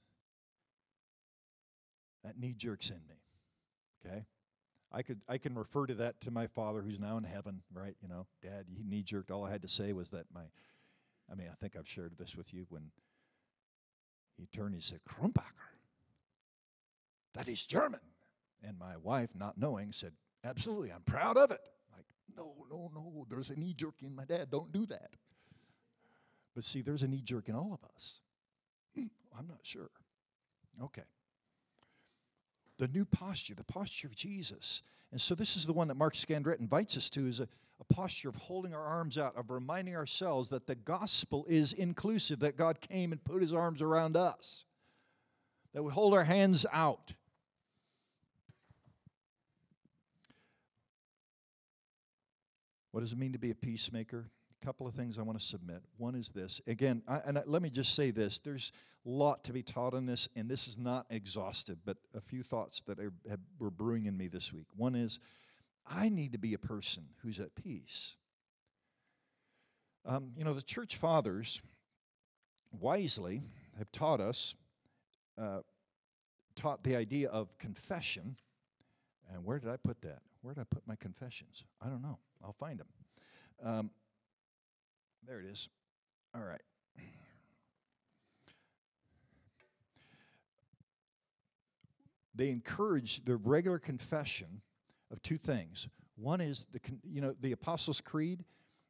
that 2.25 2.37
knee 2.37 2.53
jerks 2.57 2.89
in 2.89 2.99
me. 3.07 3.21
Okay? 4.05 4.25
I 4.91 5.03
could 5.03 5.21
I 5.29 5.37
can 5.37 5.55
refer 5.55 5.85
to 5.85 5.93
that 5.95 6.19
to 6.21 6.31
my 6.31 6.47
father 6.47 6.81
who's 6.81 6.99
now 6.99 7.15
in 7.15 7.23
heaven, 7.23 7.61
right? 7.73 7.95
You 8.01 8.09
know, 8.09 8.27
dad, 8.41 8.65
he 8.75 8.83
knee 8.83 9.03
jerked. 9.03 9.31
All 9.31 9.45
I 9.45 9.51
had 9.51 9.61
to 9.61 9.69
say 9.69 9.93
was 9.93 10.09
that 10.09 10.25
my 10.33 10.43
I 11.31 11.35
mean, 11.35 11.47
I 11.51 11.55
think 11.55 11.75
I've 11.75 11.87
shared 11.87 12.17
this 12.17 12.35
with 12.35 12.53
you 12.53 12.65
when 12.69 12.91
He 14.37 14.47
turned 14.47 14.73
and 14.73 14.83
said, 14.83 14.99
Krumpacker. 15.07 15.73
That 17.33 17.47
is 17.47 17.65
German. 17.65 17.99
And 18.65 18.77
my 18.77 18.97
wife, 18.97 19.29
not 19.35 19.57
knowing, 19.57 19.91
said, 19.91 20.13
Absolutely, 20.43 20.91
I'm 20.91 21.01
proud 21.01 21.37
of 21.37 21.51
it. 21.51 21.61
Like, 21.95 22.05
no, 22.35 22.65
no, 22.69 22.91
no, 22.93 23.25
there's 23.29 23.49
a 23.49 23.59
knee 23.59 23.73
jerk 23.73 23.95
in 24.01 24.15
my 24.15 24.25
dad. 24.25 24.49
Don't 24.51 24.71
do 24.71 24.85
that. 24.87 25.15
But 26.53 26.63
see, 26.63 26.81
there's 26.81 27.03
a 27.03 27.07
knee 27.07 27.21
jerk 27.23 27.49
in 27.49 27.55
all 27.55 27.73
of 27.73 27.83
us. 27.95 28.19
Hmm, 28.95 29.07
I'm 29.37 29.47
not 29.47 29.59
sure. 29.63 29.89
Okay. 30.81 31.03
The 32.77 32.87
new 32.87 33.05
posture, 33.05 33.55
the 33.55 33.63
posture 33.63 34.07
of 34.07 34.15
Jesus. 34.15 34.83
And 35.13 35.21
so 35.21 35.35
this 35.35 35.55
is 35.55 35.67
the 35.67 35.73
one 35.73 35.87
that 35.89 35.95
Mark 35.95 36.15
Scandrette 36.15 36.59
invites 36.59 36.97
us 36.97 37.07
to 37.11 37.27
is 37.27 37.39
a, 37.39 37.47
a 37.79 37.93
posture 37.93 38.29
of 38.29 38.35
holding 38.35 38.73
our 38.73 38.83
arms 38.83 39.19
out, 39.19 39.37
of 39.37 39.51
reminding 39.51 39.95
ourselves 39.95 40.49
that 40.49 40.65
the 40.65 40.73
gospel 40.73 41.45
is 41.47 41.73
inclusive, 41.73 42.39
that 42.39 42.57
God 42.57 42.81
came 42.81 43.11
and 43.11 43.23
put 43.23 43.39
his 43.39 43.53
arms 43.53 43.83
around 43.83 44.17
us, 44.17 44.65
that 45.75 45.83
we 45.83 45.91
hold 45.91 46.15
our 46.15 46.23
hands 46.23 46.65
out. 46.73 47.13
What 52.89 53.01
does 53.01 53.13
it 53.13 53.19
mean 53.19 53.33
to 53.33 53.39
be 53.39 53.51
a 53.51 53.55
peacemaker? 53.55 54.25
A 54.63 54.65
couple 54.65 54.87
of 54.87 54.95
things 54.95 55.19
I 55.19 55.21
want 55.21 55.39
to 55.39 55.45
submit. 55.45 55.83
One 55.97 56.15
is 56.15 56.29
this. 56.29 56.59
Again, 56.65 57.03
I, 57.07 57.17
and 57.17 57.37
I, 57.37 57.43
let 57.45 57.61
me 57.61 57.69
just 57.69 57.93
say 57.93 58.09
this. 58.09 58.39
There's 58.39 58.71
lot 59.05 59.43
to 59.45 59.53
be 59.53 59.63
taught 59.63 59.93
on 59.93 60.05
this, 60.05 60.29
and 60.35 60.49
this 60.49 60.67
is 60.67 60.77
not 60.77 61.05
exhaustive, 61.09 61.77
but 61.85 61.97
a 62.15 62.21
few 62.21 62.43
thoughts 62.43 62.81
that 62.81 62.99
are, 62.99 63.13
have, 63.29 63.39
were 63.59 63.71
brewing 63.71 64.05
in 64.05 64.15
me 64.15 64.27
this 64.27 64.53
week. 64.53 64.67
One 64.75 64.95
is, 64.95 65.19
I 65.89 66.09
need 66.09 66.31
to 66.33 66.37
be 66.37 66.53
a 66.53 66.57
person 66.59 67.03
who's 67.21 67.39
at 67.39 67.53
peace. 67.55 68.15
Um, 70.05 70.31
you 70.35 70.43
know, 70.43 70.53
the 70.53 70.61
church 70.61 70.97
fathers 70.97 71.61
wisely 72.71 73.41
have 73.77 73.91
taught 73.91 74.19
us, 74.19 74.55
uh, 75.37 75.59
taught 76.55 76.83
the 76.83 76.95
idea 76.95 77.29
of 77.29 77.57
confession. 77.57 78.35
And 79.33 79.43
where 79.45 79.59
did 79.59 79.69
I 79.69 79.77
put 79.77 80.01
that? 80.01 80.19
Where 80.41 80.53
did 80.53 80.61
I 80.61 80.65
put 80.69 80.87
my 80.87 80.95
confessions? 80.95 81.63
I 81.81 81.87
don't 81.87 82.01
know. 82.01 82.19
I'll 82.43 82.53
find 82.53 82.79
them. 82.79 82.87
Um, 83.63 83.91
there 85.25 85.39
it 85.39 85.45
is. 85.45 85.69
All 86.35 86.41
right. 86.41 86.61
They 92.35 92.49
encourage 92.49 93.23
the 93.23 93.35
regular 93.35 93.79
confession 93.79 94.61
of 95.11 95.21
two 95.21 95.37
things. 95.37 95.87
One 96.15 96.41
is 96.41 96.67
the 96.71 96.79
you 97.03 97.21
know 97.21 97.35
the 97.39 97.51
Apostles' 97.51 98.01
Creed 98.01 98.43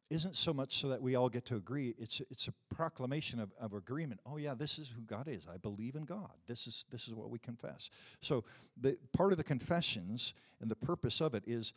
isn't 0.10 0.36
so 0.36 0.54
much 0.54 0.78
so 0.78 0.90
that 0.90 1.02
we 1.02 1.16
all 1.16 1.30
get 1.30 1.46
to 1.46 1.56
agree. 1.56 1.96
It's 1.98 2.22
it's 2.30 2.48
a 2.48 2.54
proclamation 2.74 3.40
of, 3.40 3.52
of 3.60 3.74
agreement. 3.74 4.20
Oh 4.26 4.38
yeah, 4.38 4.54
this 4.54 4.78
is 4.78 4.90
who 4.90 5.02
God 5.02 5.28
is. 5.28 5.48
I 5.52 5.58
believe 5.58 5.96
in 5.96 6.04
God. 6.04 6.32
This 6.48 6.68
is 6.68 6.86
this 6.92 7.08
is 7.08 7.16
what 7.16 7.30
we 7.30 7.40
confess. 7.40 7.90
So 8.22 8.44
the 8.80 8.98
part 9.14 9.32
of 9.32 9.38
the 9.38 9.44
confessions 9.44 10.34
and 10.62 10.70
the 10.70 10.76
purpose 10.76 11.22
of 11.22 11.34
it 11.34 11.44
is 11.48 11.74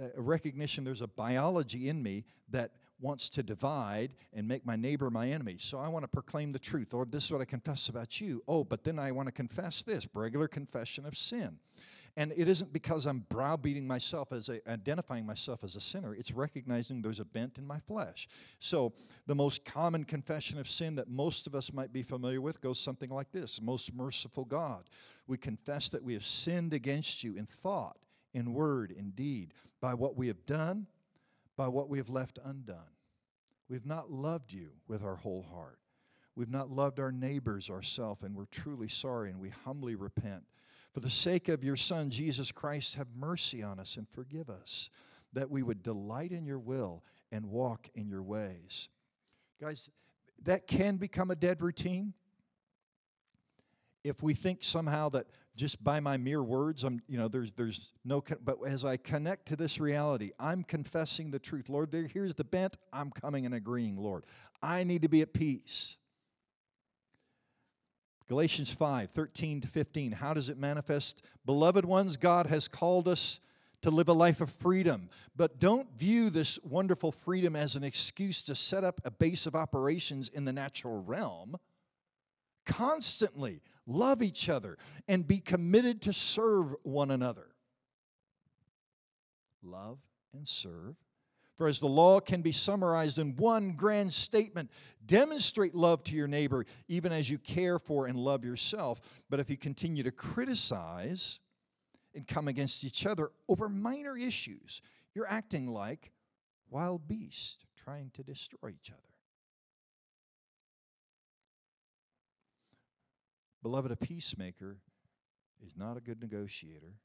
uh, 0.00 0.08
a 0.16 0.20
recognition 0.20 0.84
there's 0.84 1.00
a 1.00 1.06
biology 1.06 1.88
in 1.88 2.02
me 2.02 2.24
that 2.50 2.72
wants 3.00 3.28
to 3.30 3.42
divide 3.42 4.14
and 4.32 4.48
make 4.48 4.64
my 4.64 4.76
neighbor 4.76 5.10
my 5.10 5.28
enemy. 5.28 5.56
So 5.58 5.78
I 5.78 5.88
want 5.88 6.04
to 6.04 6.08
proclaim 6.08 6.52
the 6.52 6.58
truth. 6.58 6.92
Lord, 6.92 7.12
this 7.12 7.24
is 7.24 7.32
what 7.32 7.40
I 7.40 7.44
confess 7.44 7.88
about 7.88 8.20
you. 8.20 8.42
Oh, 8.48 8.64
but 8.64 8.84
then 8.84 8.98
I 8.98 9.12
want 9.12 9.28
to 9.28 9.32
confess 9.32 9.82
this 9.82 10.08
regular 10.14 10.48
confession 10.48 11.04
of 11.04 11.16
sin. 11.16 11.58
And 12.18 12.32
it 12.34 12.48
isn't 12.48 12.72
because 12.72 13.04
I'm 13.04 13.26
browbeating 13.28 13.86
myself 13.86 14.32
as 14.32 14.48
a, 14.48 14.66
identifying 14.70 15.26
myself 15.26 15.62
as 15.62 15.76
a 15.76 15.80
sinner. 15.82 16.14
It's 16.14 16.32
recognizing 16.32 17.02
there's 17.02 17.20
a 17.20 17.26
bent 17.26 17.58
in 17.58 17.66
my 17.66 17.78
flesh. 17.80 18.26
So 18.58 18.94
the 19.26 19.34
most 19.34 19.66
common 19.66 20.04
confession 20.04 20.58
of 20.58 20.66
sin 20.66 20.94
that 20.94 21.10
most 21.10 21.46
of 21.46 21.54
us 21.54 21.74
might 21.74 21.92
be 21.92 22.02
familiar 22.02 22.40
with 22.40 22.62
goes 22.62 22.80
something 22.80 23.10
like 23.10 23.32
this: 23.32 23.60
Most 23.60 23.92
merciful 23.92 24.46
God, 24.46 24.84
we 25.26 25.36
confess 25.36 25.90
that 25.90 26.02
we 26.02 26.14
have 26.14 26.24
sinned 26.24 26.72
against 26.72 27.22
you 27.22 27.36
in 27.36 27.44
thought, 27.44 27.98
in 28.32 28.54
word, 28.54 28.92
in 28.92 29.10
deed, 29.10 29.52
by 29.82 29.92
what 29.92 30.16
we 30.16 30.26
have 30.28 30.46
done, 30.46 30.86
by 31.56 31.68
what 31.68 31.88
we 31.88 31.98
have 31.98 32.10
left 32.10 32.38
undone. 32.44 32.92
We've 33.68 33.86
not 33.86 34.10
loved 34.10 34.52
you 34.52 34.70
with 34.86 35.02
our 35.02 35.16
whole 35.16 35.42
heart. 35.42 35.78
We've 36.36 36.50
not 36.50 36.70
loved 36.70 37.00
our 37.00 37.10
neighbors 37.10 37.70
ourselves, 37.70 38.22
and 38.22 38.34
we're 38.34 38.44
truly 38.46 38.88
sorry 38.88 39.30
and 39.30 39.40
we 39.40 39.48
humbly 39.48 39.94
repent. 39.94 40.44
For 40.92 41.00
the 41.00 41.10
sake 41.10 41.48
of 41.48 41.64
your 41.64 41.76
Son, 41.76 42.10
Jesus 42.10 42.52
Christ, 42.52 42.94
have 42.94 43.08
mercy 43.16 43.62
on 43.62 43.80
us 43.80 43.96
and 43.96 44.08
forgive 44.08 44.48
us, 44.50 44.90
that 45.32 45.50
we 45.50 45.62
would 45.62 45.82
delight 45.82 46.32
in 46.32 46.46
your 46.46 46.58
will 46.58 47.04
and 47.32 47.46
walk 47.46 47.88
in 47.94 48.08
your 48.08 48.22
ways. 48.22 48.88
Guys, 49.60 49.90
that 50.44 50.66
can 50.66 50.96
become 50.96 51.30
a 51.30 51.36
dead 51.36 51.62
routine 51.62 52.12
if 54.06 54.22
we 54.22 54.34
think 54.34 54.62
somehow 54.62 55.08
that 55.08 55.26
just 55.56 55.82
by 55.82 56.00
my 56.00 56.16
mere 56.16 56.42
words 56.42 56.84
i'm 56.84 57.00
you 57.08 57.18
know 57.18 57.28
there's 57.28 57.52
there's 57.52 57.92
no 58.04 58.22
but 58.44 58.58
as 58.66 58.84
i 58.84 58.96
connect 58.96 59.46
to 59.46 59.56
this 59.56 59.80
reality 59.80 60.30
i'm 60.38 60.62
confessing 60.62 61.30
the 61.30 61.38
truth 61.38 61.68
lord 61.68 61.90
there, 61.90 62.02
here's 62.02 62.34
the 62.34 62.44
bent 62.44 62.76
i'm 62.92 63.10
coming 63.10 63.46
and 63.46 63.54
agreeing 63.54 63.96
lord 63.96 64.24
i 64.62 64.84
need 64.84 65.02
to 65.02 65.08
be 65.08 65.22
at 65.22 65.32
peace 65.32 65.96
Galatians 68.28 68.72
5 68.72 69.10
13 69.10 69.60
to 69.60 69.68
15. 69.68 70.12
How 70.12 70.34
does 70.34 70.48
it 70.48 70.58
manifest? 70.58 71.22
Beloved 71.44 71.84
ones, 71.84 72.16
God 72.16 72.46
has 72.46 72.66
called 72.66 73.06
us 73.06 73.40
to 73.82 73.90
live 73.90 74.08
a 74.08 74.12
life 74.12 74.40
of 74.40 74.50
freedom. 74.50 75.08
But 75.36 75.60
don't 75.60 75.88
view 75.96 76.30
this 76.30 76.58
wonderful 76.64 77.12
freedom 77.12 77.54
as 77.54 77.76
an 77.76 77.84
excuse 77.84 78.42
to 78.42 78.54
set 78.54 78.82
up 78.82 79.00
a 79.04 79.10
base 79.10 79.46
of 79.46 79.54
operations 79.54 80.28
in 80.30 80.44
the 80.44 80.52
natural 80.52 81.02
realm. 81.04 81.56
Constantly 82.64 83.60
love 83.86 84.22
each 84.22 84.48
other 84.48 84.76
and 85.08 85.26
be 85.26 85.38
committed 85.38 86.02
to 86.02 86.12
serve 86.12 86.74
one 86.82 87.10
another. 87.10 87.48
Love 89.62 89.98
and 90.32 90.46
serve 90.46 90.96
for 91.56 91.66
as 91.66 91.80
the 91.80 91.86
law 91.86 92.20
can 92.20 92.42
be 92.42 92.52
summarized 92.52 93.18
in 93.18 93.34
one 93.36 93.72
grand 93.72 94.12
statement, 94.12 94.70
demonstrate 95.06 95.74
love 95.74 96.04
to 96.04 96.14
your 96.14 96.28
neighbor 96.28 96.66
even 96.86 97.12
as 97.12 97.30
you 97.30 97.38
care 97.38 97.78
for 97.78 98.06
and 98.06 98.18
love 98.18 98.44
yourself. 98.44 99.00
But 99.30 99.40
if 99.40 99.48
you 99.48 99.56
continue 99.56 100.02
to 100.02 100.12
criticize 100.12 101.40
and 102.14 102.28
come 102.28 102.48
against 102.48 102.84
each 102.84 103.06
other 103.06 103.30
over 103.48 103.70
minor 103.70 104.18
issues, 104.18 104.82
you're 105.14 105.28
acting 105.28 105.68
like 105.68 106.12
wild 106.68 107.08
beasts 107.08 107.64
trying 107.82 108.10
to 108.14 108.22
destroy 108.22 108.68
each 108.68 108.90
other. 108.90 109.00
Beloved, 113.66 113.90
a 113.90 113.96
peacemaker 113.96 114.76
is 115.60 115.76
not 115.76 115.96
a 115.96 116.00
good 116.00 116.20
negotiator. 116.20 117.00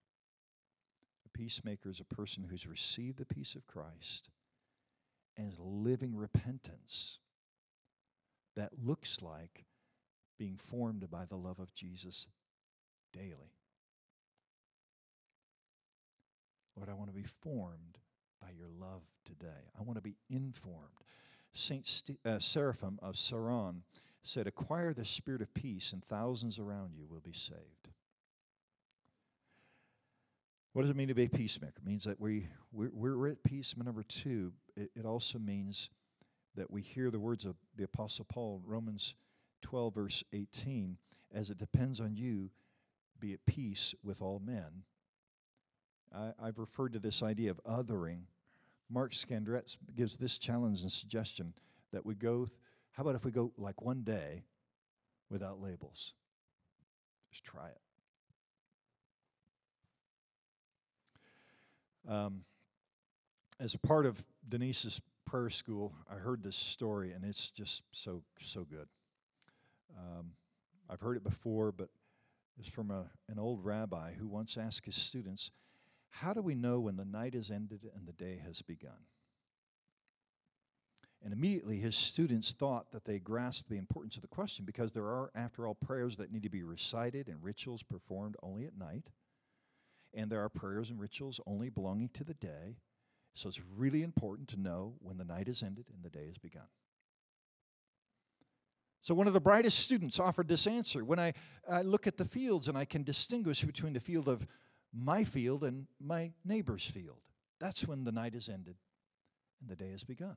A 1.26 1.36
peacemaker 1.36 1.89
is 1.89 2.00
a 2.00 2.15
person 2.15 2.43
who's 2.47 2.67
received 2.67 3.17
the 3.17 3.26
peace 3.26 3.56
of 3.56 3.65
Christ 3.65 4.30
and 5.36 5.47
is 5.47 5.58
living 5.58 6.15
repentance 6.15 7.17
that 8.56 8.69
looks 8.80 9.24
like 9.24 9.65
being 10.38 10.56
formed 10.56 11.10
by 11.10 11.26
the 11.26 11.36
love 11.36 11.58
of 11.58 11.74
Jesus 11.74 12.28
daily. 13.12 13.56
Lord, 16.78 16.89
I 16.89 16.93
want 16.93 17.10
to 17.10 17.15
be 17.15 17.26
formed 17.41 17.97
by 18.39 18.50
your 18.56 18.69
love 18.69 19.02
today. 19.26 19.71
I 19.80 19.82
want 19.82 19.97
to 19.97 20.04
be 20.04 20.17
informed. 20.30 21.02
Saint 21.54 21.88
St- 21.88 22.19
uh, 22.24 22.38
Seraphim 22.38 23.00
of 23.02 23.15
Sarov 23.15 23.78
said, 24.24 24.48
Acquire 24.48 24.94
the 24.94 25.06
spirit 25.06 25.42
of 25.42 25.54
peace, 25.54 25.94
and 25.94 26.04
thousands 26.04 26.60
around 26.60 26.94
you 26.96 27.06
will 27.08 27.22
be 27.22 27.34
saved. 27.34 27.90
What 30.74 30.84
does 30.84 30.92
it 30.92 30.96
mean 30.96 31.10
to 31.10 31.14
be 31.14 31.26
a 31.26 31.30
peacemaker? 31.30 31.74
It 31.78 31.86
means 31.86 32.06
that 32.06 32.20
we, 32.20 32.48
we're, 32.72 32.92
we're 32.94 33.28
at 33.28 33.44
peace. 33.44 33.76
Number 33.76 34.04
two, 34.04 34.54
it, 34.78 34.90
it 34.96 35.06
also 35.06 35.38
means 35.38 35.90
that 36.56 36.72
we 36.72 36.82
hear 36.82 37.12
the 37.12 37.20
words 37.20 37.44
of 37.44 37.56
the 37.76 37.84
Apostle 37.84 38.26
Paul, 38.30 38.62
Romans 38.66 39.16
12, 39.64 39.94
verse 39.94 40.24
18, 40.34 40.98
as 41.34 41.50
it 41.50 41.58
depends 41.58 42.00
on 42.00 42.16
you, 42.16 42.50
be 43.20 43.34
at 43.34 43.46
peace 43.46 43.94
with 44.04 44.22
all 44.22 44.40
men. 44.40 44.84
I, 46.14 46.46
have 46.46 46.58
referred 46.60 46.94
to 46.94 47.00
this 47.00 47.24
idea 47.24 47.52
of 47.52 47.62
othering. 47.64 48.24
Mark 48.90 49.14
Scandrette 49.14 49.78
gives 49.96 50.18
this 50.18 50.38
challenge 50.38 50.82
and 50.82 50.92
suggestion 50.92 51.54
that 51.94 52.06
we 52.06 52.16
go, 52.16 52.46
th- 52.46 52.52
how 52.92 53.04
about 53.04 53.16
if 53.16 53.26
we 53.26 53.32
go 53.32 53.52
like 53.58 53.82
one 53.82 54.04
day 54.04 54.44
without 55.30 55.62
labels? 55.62 56.14
Just 57.32 57.44
try 57.44 57.68
it. 57.68 57.82
Um, 62.08 62.44
as 63.60 63.74
a 63.74 63.80
part 63.80 64.06
of 64.06 64.22
Denise's 64.50 65.02
prayer 65.26 65.50
school, 65.50 65.94
I 66.12 66.16
heard 66.16 66.44
this 66.44 66.58
story, 66.58 67.14
and 67.14 67.24
it's 67.24 67.52
just 67.52 67.84
so 67.92 68.24
so 68.40 68.64
good. 68.64 68.88
Um, 69.98 70.32
I've 70.90 71.00
heard 71.00 71.16
it 71.16 71.24
before, 71.24 71.72
but 71.72 71.90
it's 72.60 72.68
from 72.68 72.92
a, 72.92 73.10
an 73.30 73.40
old 73.40 73.64
rabbi 73.64 74.14
who 74.14 74.28
once 74.28 74.58
asked 74.58 74.86
his 74.86 74.96
students, 74.96 75.52
"How 76.10 76.34
do 76.34 76.42
we 76.42 76.56
know 76.56 76.80
when 76.82 76.98
the 76.98 77.06
night 77.06 77.34
has 77.36 77.50
ended 77.52 77.90
and 77.96 78.06
the 78.08 78.14
day 78.14 78.42
has 78.46 78.62
begun?" 78.62 79.06
And 81.24 81.34
immediately 81.34 81.78
his 81.78 81.96
students 81.96 82.52
thought 82.52 82.92
that 82.92 83.06
they 83.06 83.20
grasped 83.20 83.70
the 83.70 83.78
importance 83.78 84.16
of 84.16 84.24
the 84.24 84.28
question 84.28 84.66
because 84.66 84.92
there 84.92 85.06
are, 85.06 85.32
after 85.36 85.68
all, 85.68 85.76
prayers 85.76 86.16
that 86.16 86.32
need 86.32 86.44
to 86.44 86.50
be 86.50 86.64
recited 86.64 87.28
and 87.28 87.44
rituals 87.44 87.84
performed 87.84 88.36
only 88.42 88.66
at 88.66 88.78
night. 88.78 89.06
And 90.16 90.32
there 90.32 90.44
are 90.44 90.50
prayers 90.50 90.90
and 90.90 91.00
rituals 91.00 91.40
only 91.46 91.70
belonging 91.70 92.10
to 92.10 92.24
the 92.24 92.34
day. 92.34 92.78
So 93.36 93.50
it's 93.50 93.62
really 93.78 94.02
important 94.02 94.50
to 94.50 94.60
know 94.60 94.96
when 95.00 95.18
the 95.18 95.24
night 95.24 95.48
has 95.48 95.62
ended 95.62 95.86
and 95.94 96.04
the 96.04 96.10
day 96.10 96.26
has 96.26 96.38
begun. 96.38 96.68
So, 99.04 99.16
one 99.16 99.26
of 99.26 99.34
the 99.34 99.42
brightest 99.42 99.80
students 99.80 100.20
offered 100.20 100.48
this 100.48 100.68
answer. 100.68 101.04
When 101.04 101.18
I, 101.18 101.34
I 101.68 101.82
look 101.82 102.06
at 102.06 102.18
the 102.18 102.26
fields 102.26 102.68
and 102.68 102.78
I 102.78 102.86
can 102.86 103.02
distinguish 103.02 103.64
between 103.64 103.94
the 103.94 104.00
field 104.00 104.28
of 104.28 104.46
my 104.94 105.24
field 105.24 105.64
and 105.64 105.88
my 106.00 106.34
neighbor's 106.46 106.86
field, 106.86 107.22
that's 107.60 107.88
when 107.88 108.04
the 108.04 108.12
night 108.12 108.36
has 108.36 108.48
ended 108.48 108.76
and 109.60 109.70
the 109.70 109.76
day 109.76 109.90
has 109.90 110.04
begun. 110.04 110.36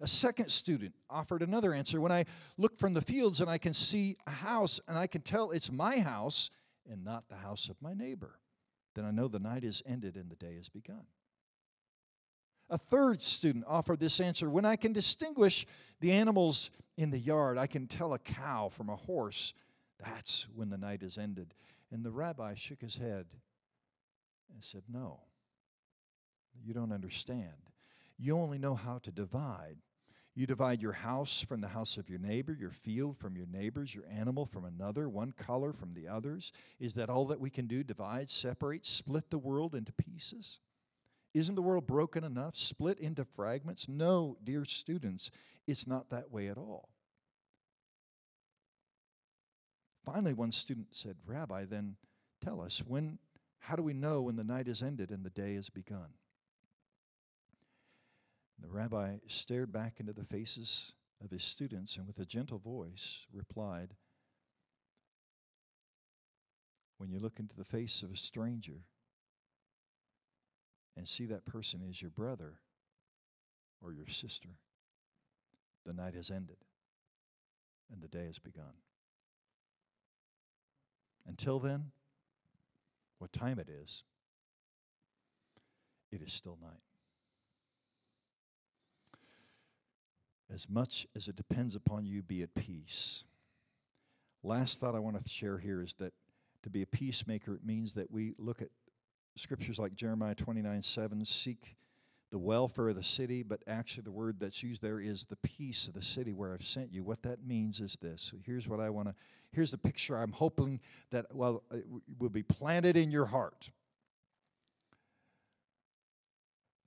A 0.00 0.06
second 0.06 0.50
student 0.50 0.94
offered 1.10 1.42
another 1.42 1.74
answer. 1.74 2.00
When 2.00 2.12
I 2.12 2.24
look 2.56 2.78
from 2.78 2.94
the 2.94 3.02
fields 3.02 3.40
and 3.40 3.50
I 3.50 3.58
can 3.58 3.74
see 3.74 4.16
a 4.26 4.30
house 4.30 4.80
and 4.86 4.96
I 4.96 5.06
can 5.06 5.22
tell 5.22 5.50
it's 5.50 5.72
my 5.72 5.98
house 5.98 6.50
and 6.88 7.04
not 7.04 7.28
the 7.28 7.36
house 7.36 7.68
of 7.68 7.80
my 7.82 7.94
neighbor, 7.94 8.38
then 8.94 9.04
I 9.04 9.10
know 9.10 9.28
the 9.28 9.40
night 9.40 9.64
is 9.64 9.82
ended 9.86 10.16
and 10.16 10.30
the 10.30 10.36
day 10.36 10.56
has 10.56 10.68
begun. 10.68 11.04
A 12.70 12.78
third 12.78 13.22
student 13.22 13.64
offered 13.66 13.98
this 13.98 14.20
answer 14.20 14.48
When 14.48 14.64
I 14.64 14.76
can 14.76 14.92
distinguish 14.92 15.66
the 16.00 16.12
animals 16.12 16.70
in 16.96 17.10
the 17.10 17.18
yard, 17.18 17.58
I 17.58 17.66
can 17.66 17.86
tell 17.86 18.14
a 18.14 18.18
cow 18.18 18.68
from 18.68 18.90
a 18.90 18.96
horse. 18.96 19.54
That's 19.98 20.46
when 20.54 20.70
the 20.70 20.78
night 20.78 21.02
is 21.02 21.18
ended. 21.18 21.54
And 21.90 22.04
the 22.04 22.10
rabbi 22.10 22.54
shook 22.54 22.80
his 22.80 22.94
head 22.94 23.26
and 24.52 24.62
said, 24.62 24.82
No, 24.88 25.20
you 26.62 26.74
don't 26.74 26.92
understand. 26.92 27.70
You 28.18 28.38
only 28.38 28.58
know 28.58 28.74
how 28.74 28.98
to 28.98 29.10
divide. 29.10 29.76
You 30.38 30.46
divide 30.46 30.80
your 30.80 30.92
house 30.92 31.42
from 31.42 31.60
the 31.60 31.66
house 31.66 31.96
of 31.96 32.08
your 32.08 32.20
neighbor, 32.20 32.56
your 32.56 32.70
field 32.70 33.18
from 33.18 33.36
your 33.36 33.48
neighbors, 33.48 33.92
your 33.92 34.04
animal 34.08 34.46
from 34.46 34.66
another, 34.66 35.08
one 35.08 35.32
color 35.32 35.72
from 35.72 35.94
the 35.94 36.06
others. 36.06 36.52
Is 36.78 36.94
that 36.94 37.10
all 37.10 37.26
that 37.26 37.40
we 37.40 37.50
can 37.50 37.66
do? 37.66 37.82
Divide, 37.82 38.30
separate, 38.30 38.86
split 38.86 39.30
the 39.30 39.38
world 39.38 39.74
into 39.74 39.92
pieces? 39.92 40.60
Isn't 41.34 41.56
the 41.56 41.62
world 41.62 41.88
broken 41.88 42.22
enough, 42.22 42.54
split 42.54 43.00
into 43.00 43.24
fragments? 43.24 43.88
No, 43.88 44.36
dear 44.44 44.64
students, 44.64 45.32
it's 45.66 45.88
not 45.88 46.10
that 46.10 46.30
way 46.30 46.46
at 46.46 46.56
all. 46.56 46.88
Finally, 50.04 50.34
one 50.34 50.52
student 50.52 50.86
said, 50.92 51.16
Rabbi, 51.26 51.64
then 51.64 51.96
tell 52.40 52.60
us, 52.60 52.80
when, 52.86 53.18
how 53.58 53.74
do 53.74 53.82
we 53.82 53.92
know 53.92 54.22
when 54.22 54.36
the 54.36 54.44
night 54.44 54.68
is 54.68 54.82
ended 54.82 55.10
and 55.10 55.24
the 55.24 55.30
day 55.30 55.56
has 55.56 55.68
begun? 55.68 56.10
The 58.60 58.68
rabbi 58.68 59.18
stared 59.26 59.72
back 59.72 60.00
into 60.00 60.12
the 60.12 60.24
faces 60.24 60.92
of 61.22 61.30
his 61.30 61.44
students 61.44 61.96
and 61.96 62.06
with 62.06 62.18
a 62.18 62.26
gentle 62.26 62.58
voice 62.58 63.26
replied, 63.32 63.94
When 66.96 67.10
you 67.10 67.20
look 67.20 67.38
into 67.38 67.56
the 67.56 67.64
face 67.64 68.02
of 68.02 68.10
a 68.10 68.16
stranger, 68.16 68.82
and 70.96 71.06
see 71.06 71.26
that 71.26 71.46
person 71.46 71.80
is 71.88 72.02
your 72.02 72.10
brother 72.10 72.58
or 73.80 73.92
your 73.92 74.08
sister, 74.08 74.48
the 75.86 75.94
night 75.94 76.14
has 76.14 76.28
ended 76.28 76.56
and 77.92 78.02
the 78.02 78.08
day 78.08 78.26
has 78.26 78.40
begun. 78.40 78.74
Until 81.26 81.60
then, 81.60 81.92
what 83.18 83.32
time 83.32 83.60
it 83.60 83.68
is, 83.68 84.02
it 86.10 86.20
is 86.20 86.32
still 86.32 86.58
night. 86.60 86.87
As 90.58 90.68
much 90.68 91.06
as 91.14 91.28
it 91.28 91.36
depends 91.36 91.76
upon 91.76 92.04
you, 92.04 92.20
be 92.20 92.42
at 92.42 92.52
peace. 92.56 93.22
Last 94.42 94.80
thought 94.80 94.96
I 94.96 94.98
want 94.98 95.16
to 95.16 95.28
share 95.28 95.56
here 95.56 95.84
is 95.84 95.94
that 96.00 96.12
to 96.64 96.68
be 96.68 96.82
a 96.82 96.86
peacemaker, 96.86 97.54
it 97.54 97.64
means 97.64 97.92
that 97.92 98.10
we 98.10 98.34
look 98.38 98.60
at 98.60 98.70
scriptures 99.36 99.78
like 99.78 99.94
Jeremiah 99.94 100.34
29 100.34 100.82
7 100.82 101.24
seek 101.24 101.76
the 102.32 102.40
welfare 102.40 102.88
of 102.88 102.96
the 102.96 103.04
city, 103.04 103.44
but 103.44 103.62
actually 103.68 104.02
the 104.02 104.10
word 104.10 104.40
that's 104.40 104.60
used 104.60 104.82
there 104.82 104.98
is 104.98 105.26
the 105.30 105.36
peace 105.44 105.86
of 105.86 105.94
the 105.94 106.02
city 106.02 106.32
where 106.32 106.52
I've 106.52 106.64
sent 106.64 106.92
you. 106.92 107.04
What 107.04 107.22
that 107.22 107.46
means 107.46 107.78
is 107.78 107.96
this. 108.02 108.20
So 108.20 108.38
here's 108.44 108.66
what 108.66 108.80
I 108.80 108.90
want 108.90 109.06
to, 109.06 109.14
here's 109.52 109.70
the 109.70 109.78
picture 109.78 110.18
I'm 110.18 110.32
hoping 110.32 110.80
that, 111.12 111.26
well, 111.32 111.62
will 112.18 112.30
be 112.30 112.42
planted 112.42 112.96
in 112.96 113.12
your 113.12 113.26
heart. 113.26 113.70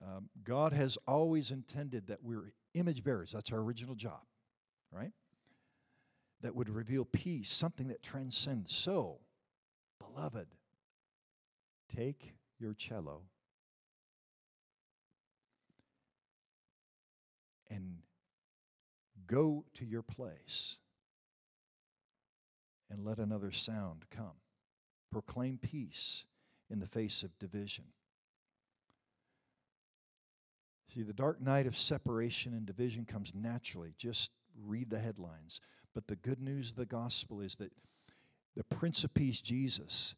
Um, 0.05 0.29
God 0.43 0.73
has 0.73 0.97
always 1.07 1.51
intended 1.51 2.07
that 2.07 2.21
we're 2.21 2.51
image 2.73 3.03
bearers. 3.03 3.31
That's 3.31 3.51
our 3.51 3.59
original 3.59 3.95
job, 3.95 4.21
right? 4.91 5.11
That 6.41 6.55
would 6.55 6.69
reveal 6.69 7.05
peace, 7.05 7.49
something 7.49 7.87
that 7.89 8.01
transcends. 8.01 8.73
So, 8.73 9.19
beloved, 9.99 10.47
take 11.95 12.33
your 12.59 12.73
cello 12.73 13.21
and 17.69 17.97
go 19.27 19.65
to 19.75 19.85
your 19.85 20.01
place 20.01 20.77
and 22.89 23.05
let 23.05 23.19
another 23.19 23.51
sound 23.51 24.03
come. 24.11 24.35
Proclaim 25.11 25.57
peace 25.57 26.25
in 26.69 26.79
the 26.79 26.87
face 26.87 27.23
of 27.23 27.37
division. 27.39 27.85
See, 30.93 31.03
the 31.03 31.13
dark 31.13 31.39
night 31.39 31.67
of 31.67 31.77
separation 31.77 32.53
and 32.53 32.65
division 32.65 33.05
comes 33.05 33.33
naturally. 33.33 33.93
Just 33.97 34.31
read 34.65 34.89
the 34.89 34.99
headlines. 34.99 35.61
But 35.93 36.07
the 36.07 36.17
good 36.17 36.41
news 36.41 36.71
of 36.71 36.75
the 36.75 36.85
gospel 36.85 37.39
is 37.39 37.55
that 37.55 37.71
the 38.57 38.63
Prince 38.65 39.05
of 39.05 39.13
Peace, 39.13 39.39
Jesus, 39.39 40.15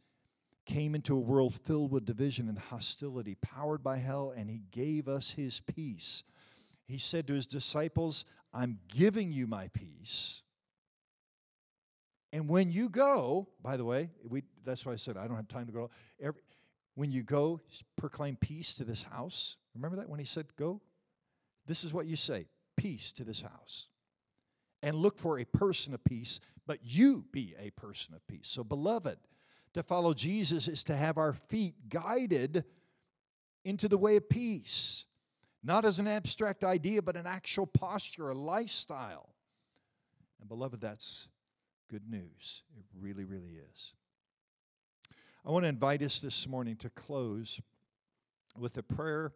came 0.66 0.96
into 0.96 1.16
a 1.16 1.20
world 1.20 1.54
filled 1.66 1.92
with 1.92 2.06
division 2.06 2.50
and 2.50 2.58
hostility, 2.58 3.36
powered 3.36 3.84
by 3.84 3.98
hell, 3.98 4.34
and 4.36 4.50
he 4.50 4.62
gave 4.72 5.08
us 5.08 5.30
his 5.30 5.60
peace. 5.60 6.24
He 6.88 6.98
said 6.98 7.28
to 7.28 7.34
his 7.34 7.46
disciples, 7.46 8.26
I'm 8.54 8.80
giving 8.88 9.32
you 9.32 9.46
my 9.46 9.68
peace. 9.74 10.42
And 12.32 12.50
when 12.50 12.72
you 12.72 12.90
go, 12.90 13.48
by 13.62 13.78
the 13.78 13.86
way, 13.86 14.10
we, 14.28 14.42
that's 14.66 14.86
why 14.86 14.94
I 14.94 14.96
said 14.96 15.18
I 15.18 15.28
don't 15.28 15.36
have 15.36 15.48
time 15.48 15.68
to 15.68 15.72
go. 15.72 15.92
Every, 16.20 16.42
when 16.96 17.12
you 17.12 17.24
go, 17.24 17.60
proclaim 17.98 18.36
peace 18.36 18.74
to 18.76 18.84
this 18.84 19.04
house. 19.04 19.58
Remember 19.76 19.98
that 19.98 20.10
when 20.10 20.20
he 20.20 20.26
said, 20.26 20.46
Go? 20.58 20.82
This 21.66 21.84
is 21.84 21.94
what 21.94 22.06
you 22.06 22.16
say 22.16 22.48
peace 22.76 23.12
to 23.14 23.24
this 23.24 23.42
house. 23.42 23.88
And 24.82 24.98
look 24.98 25.18
for 25.18 25.40
a 25.40 25.46
person 25.46 25.94
of 25.94 26.04
peace, 26.04 26.40
but 26.68 26.80
you 26.84 27.26
be 27.32 27.56
a 27.58 27.70
person 27.72 28.14
of 28.14 28.26
peace. 28.28 28.50
So, 28.50 28.64
beloved, 28.64 29.18
to 29.74 29.84
follow 29.84 30.14
Jesus 30.14 30.68
is 30.68 30.84
to 30.86 30.96
have 30.96 31.18
our 31.18 31.34
feet 31.34 31.76
guided 31.90 32.66
into 33.64 33.88
the 33.88 33.98
way 33.98 34.18
of 34.18 34.30
peace, 34.30 35.06
not 35.64 35.86
as 35.86 36.00
an 36.00 36.08
abstract 36.08 36.64
idea, 36.66 37.02
but 37.02 37.16
an 37.16 37.26
actual 37.26 37.66
posture, 37.66 38.30
a 38.30 38.36
lifestyle. 38.36 39.30
And, 40.42 40.50
beloved, 40.50 40.82
that's 40.82 41.30
good 41.90 42.10
news. 42.10 42.64
It 42.78 42.86
really, 43.00 43.24
really 43.24 43.58
is. 43.72 43.94
I 45.46 45.52
want 45.52 45.66
to 45.66 45.70
invite 45.70 46.02
us 46.02 46.20
this 46.20 46.48
morning 46.48 46.78
to 46.78 46.90
close 46.92 47.60
with 48.58 48.78
a 48.78 48.84
prayer 48.84 49.34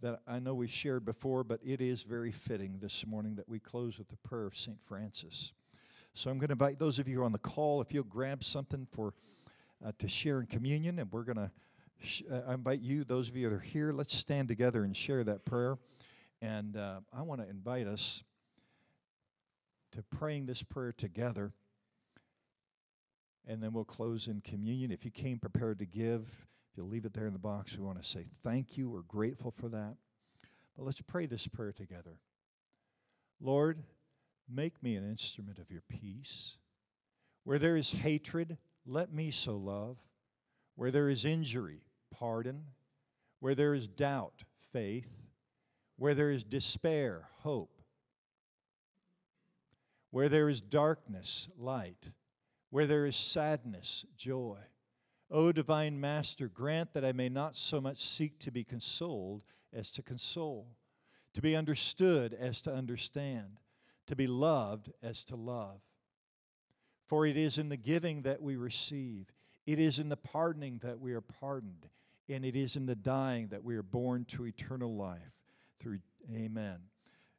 that 0.00 0.18
I 0.26 0.40
know 0.40 0.52
we've 0.52 0.68
shared 0.68 1.04
before, 1.04 1.44
but 1.44 1.60
it 1.64 1.80
is 1.80 2.02
very 2.02 2.32
fitting 2.32 2.80
this 2.80 3.06
morning 3.06 3.36
that 3.36 3.48
we 3.48 3.60
close 3.60 3.96
with 3.96 4.08
the 4.08 4.16
prayer 4.16 4.46
of 4.46 4.56
St. 4.56 4.76
Francis. 4.84 5.52
So 6.12 6.28
I'm 6.28 6.38
going 6.38 6.48
to 6.48 6.54
invite 6.54 6.80
those 6.80 6.98
of 6.98 7.06
you 7.06 7.22
on 7.22 7.30
the 7.30 7.38
call, 7.38 7.80
if 7.80 7.94
you'll 7.94 8.02
grab 8.02 8.42
something 8.42 8.88
for 8.90 9.14
uh, 9.84 9.92
to 10.00 10.08
share 10.08 10.40
in 10.40 10.46
communion, 10.46 10.98
and 10.98 11.12
we're 11.12 11.22
going 11.22 11.36
to 11.36 11.52
sh- 12.02 12.22
uh, 12.28 12.52
invite 12.52 12.80
you, 12.80 13.04
those 13.04 13.28
of 13.28 13.36
you 13.36 13.48
that 13.48 13.54
are 13.54 13.60
here, 13.60 13.92
let's 13.92 14.16
stand 14.16 14.48
together 14.48 14.82
and 14.82 14.96
share 14.96 15.22
that 15.22 15.44
prayer. 15.44 15.78
And 16.42 16.76
uh, 16.76 16.98
I 17.16 17.22
want 17.22 17.40
to 17.42 17.48
invite 17.48 17.86
us 17.86 18.24
to 19.92 20.02
praying 20.02 20.46
this 20.46 20.64
prayer 20.64 20.90
together 20.90 21.52
and 23.46 23.62
then 23.62 23.72
we'll 23.72 23.84
close 23.84 24.28
in 24.28 24.40
communion. 24.40 24.90
If 24.90 25.04
you 25.04 25.10
came 25.10 25.38
prepared 25.38 25.78
to 25.80 25.86
give, 25.86 26.22
if 26.22 26.76
you'll 26.76 26.88
leave 26.88 27.04
it 27.04 27.12
there 27.12 27.26
in 27.26 27.32
the 27.32 27.38
box, 27.38 27.76
we 27.76 27.84
want 27.84 28.02
to 28.02 28.08
say 28.08 28.26
thank 28.42 28.76
you. 28.76 28.88
We're 28.88 29.02
grateful 29.02 29.50
for 29.50 29.68
that. 29.68 29.96
But 30.76 30.84
let's 30.84 31.00
pray 31.02 31.26
this 31.26 31.46
prayer 31.46 31.72
together. 31.72 32.18
Lord, 33.40 33.78
make 34.48 34.82
me 34.82 34.96
an 34.96 35.08
instrument 35.08 35.58
of 35.58 35.70
your 35.70 35.82
peace. 35.88 36.56
Where 37.44 37.58
there 37.58 37.76
is 37.76 37.92
hatred, 37.92 38.56
let 38.86 39.12
me 39.12 39.30
sow 39.30 39.56
love. 39.56 39.98
Where 40.76 40.90
there 40.90 41.08
is 41.08 41.24
injury, 41.24 41.82
pardon. 42.10 42.64
Where 43.40 43.54
there 43.54 43.74
is 43.74 43.86
doubt, 43.86 44.44
faith. 44.72 45.08
Where 45.96 46.14
there 46.14 46.30
is 46.30 46.42
despair, 46.42 47.28
hope. 47.40 47.82
Where 50.10 50.28
there 50.28 50.48
is 50.48 50.60
darkness, 50.60 51.48
light 51.58 52.10
where 52.74 52.86
there 52.86 53.06
is 53.06 53.14
sadness, 53.14 54.04
joy. 54.16 54.58
O 55.30 55.52
divine 55.52 56.00
Master, 56.00 56.48
grant 56.48 56.92
that 56.92 57.04
I 57.04 57.12
may 57.12 57.28
not 57.28 57.56
so 57.56 57.80
much 57.80 58.04
seek 58.04 58.36
to 58.40 58.50
be 58.50 58.64
consoled 58.64 59.44
as 59.72 59.92
to 59.92 60.02
console, 60.02 60.66
to 61.34 61.40
be 61.40 61.54
understood 61.54 62.34
as 62.34 62.60
to 62.62 62.74
understand, 62.74 63.60
to 64.08 64.16
be 64.16 64.26
loved 64.26 64.90
as 65.04 65.22
to 65.26 65.36
love. 65.36 65.82
For 67.06 67.26
it 67.26 67.36
is 67.36 67.58
in 67.58 67.68
the 67.68 67.76
giving 67.76 68.22
that 68.22 68.42
we 68.42 68.56
receive, 68.56 69.32
it 69.66 69.78
is 69.78 70.00
in 70.00 70.08
the 70.08 70.16
pardoning 70.16 70.80
that 70.82 70.98
we 70.98 71.12
are 71.12 71.20
pardoned, 71.20 71.88
and 72.28 72.44
it 72.44 72.56
is 72.56 72.74
in 72.74 72.86
the 72.86 72.96
dying 72.96 73.46
that 73.52 73.62
we 73.62 73.76
are 73.76 73.84
born 73.84 74.24
to 74.30 74.48
eternal 74.48 74.96
life. 74.96 75.20
Through 75.78 76.00
Amen. 76.34 76.80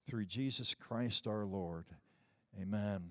Through 0.08 0.28
Jesus 0.28 0.74
Christ 0.74 1.28
our 1.28 1.44
Lord. 1.44 1.88
Amen. 2.58 3.02